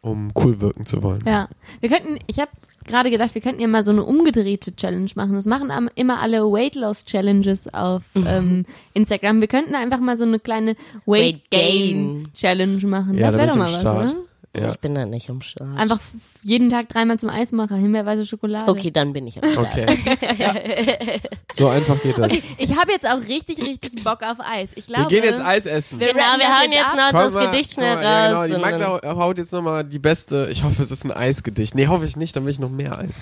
[0.00, 1.22] um cool wirken zu wollen.
[1.26, 1.48] Ja.
[1.80, 2.50] Wir könnten, ich habe
[2.84, 5.34] gerade gedacht, wir könnten ja mal so eine umgedrehte Challenge machen.
[5.34, 8.64] Das machen immer alle Weight Loss Challenges auf ähm,
[8.94, 9.40] Instagram.
[9.40, 12.28] Wir könnten einfach mal so eine kleine Weight, Gain.
[12.34, 13.14] Challenge machen.
[13.14, 14.16] Ja, das da wäre doch mal was, Start.
[14.58, 14.70] Ja.
[14.70, 15.76] Ich bin da nicht am Start.
[15.76, 15.98] Einfach
[16.42, 18.70] jeden Tag dreimal zum Eismacher, Himbeerweise Schokolade.
[18.70, 19.68] Okay, dann bin ich am Start.
[19.76, 21.20] Okay.
[21.52, 22.32] so einfach geht das.
[22.58, 24.70] Ich habe jetzt auch richtig, richtig Bock auf Eis.
[24.74, 26.00] Ich glaube, Wir gehen jetzt Eis essen.
[26.00, 26.96] Wir Genau, wir hauen jetzt ab.
[26.96, 28.46] noch Komm das mal, Gedicht schnell mal, ja, raus.
[28.48, 31.74] genau, die Magda haut jetzt nochmal die beste, ich hoffe, es ist ein Eisgedicht.
[31.74, 33.20] Nee, hoffe ich nicht, dann will ich noch mehr Eis.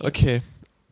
[0.00, 0.42] Okay.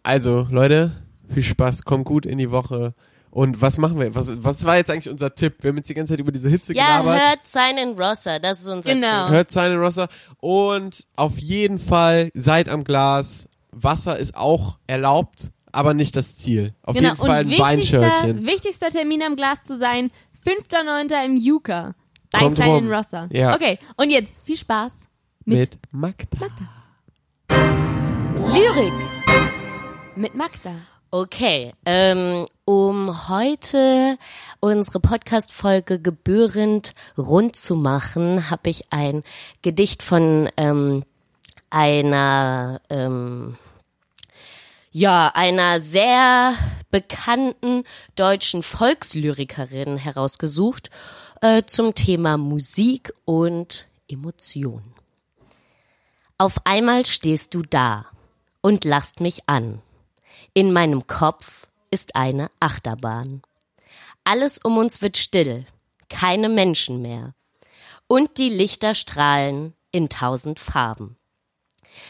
[0.02, 0.92] Also, Leute,
[1.32, 2.94] viel Spaß, kommt gut in die Woche.
[3.32, 4.12] Und was machen wir?
[4.14, 5.56] Was, was war jetzt eigentlich unser Tipp?
[5.60, 7.20] Wir haben jetzt die ganze Zeit über diese Hitze ja, gelabert.
[7.28, 9.24] hört Simon Rosser, das ist unser Genau.
[9.26, 9.30] Tipp.
[9.34, 10.08] Hört seine Rosser.
[10.38, 13.48] Und auf jeden Fall seid am Glas.
[13.70, 16.74] Wasser ist auch erlaubt, aber nicht das Ziel.
[16.82, 17.10] Auf Genau.
[17.10, 18.44] jeden Fall ein Und Weinschörchen.
[18.46, 20.10] wichtigster Termin am Glas zu sein,
[20.44, 21.24] 5.9.
[21.24, 21.94] im Juka.
[22.32, 22.92] Bei Kommt Silent rum.
[22.92, 23.28] Rosser.
[23.32, 23.54] Ja.
[23.54, 25.00] Okay, und jetzt viel Spaß
[25.44, 26.38] mit, Mit Magda.
[28.52, 28.92] Lyrik.
[30.16, 30.72] Mit Magda.
[31.12, 34.16] Okay, ähm, um heute
[34.60, 39.24] unsere Podcast-Folge gebührend rund zu machen, habe ich ein
[39.60, 41.02] Gedicht von ähm,
[41.68, 43.56] einer ähm,
[44.92, 46.54] ja einer sehr
[46.92, 47.82] bekannten
[48.14, 50.90] deutschen Volkslyrikerin herausgesucht
[51.40, 54.94] äh, zum Thema Musik und Emotion.
[56.38, 58.06] Auf einmal stehst du da
[58.60, 59.82] und lachst mich an.
[60.52, 63.42] In meinem Kopf ist eine Achterbahn.
[64.24, 65.64] Alles um uns wird still,
[66.08, 67.34] keine Menschen mehr.
[68.08, 71.16] Und die Lichter strahlen in tausend Farben.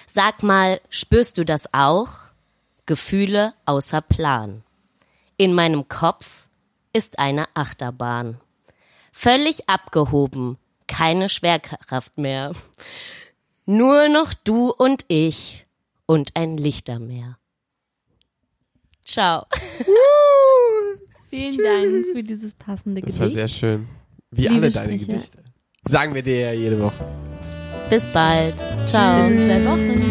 [0.07, 2.12] Sag mal, spürst du das auch?
[2.86, 4.64] Gefühle außer Plan.
[5.36, 6.47] In meinem Kopf
[6.93, 8.41] ist eine Achterbahn.
[9.12, 12.53] Völlig abgehoben, keine Schwerkraft mehr.
[13.66, 15.66] Nur noch du und ich
[16.07, 17.39] und ein Lichtermeer.
[19.11, 19.44] Ciao.
[21.30, 23.38] Vielen Dank für dieses passende Das war Gedicht.
[23.40, 23.88] sehr schön.
[24.30, 25.06] Wie Liebe alle deine Striche.
[25.06, 25.38] Gedichte.
[25.88, 27.04] Sagen wir dir ja jede Woche.
[27.88, 28.54] Bis bald.
[28.86, 29.26] Ciao.
[29.28, 30.09] Bis in zwei Wochen.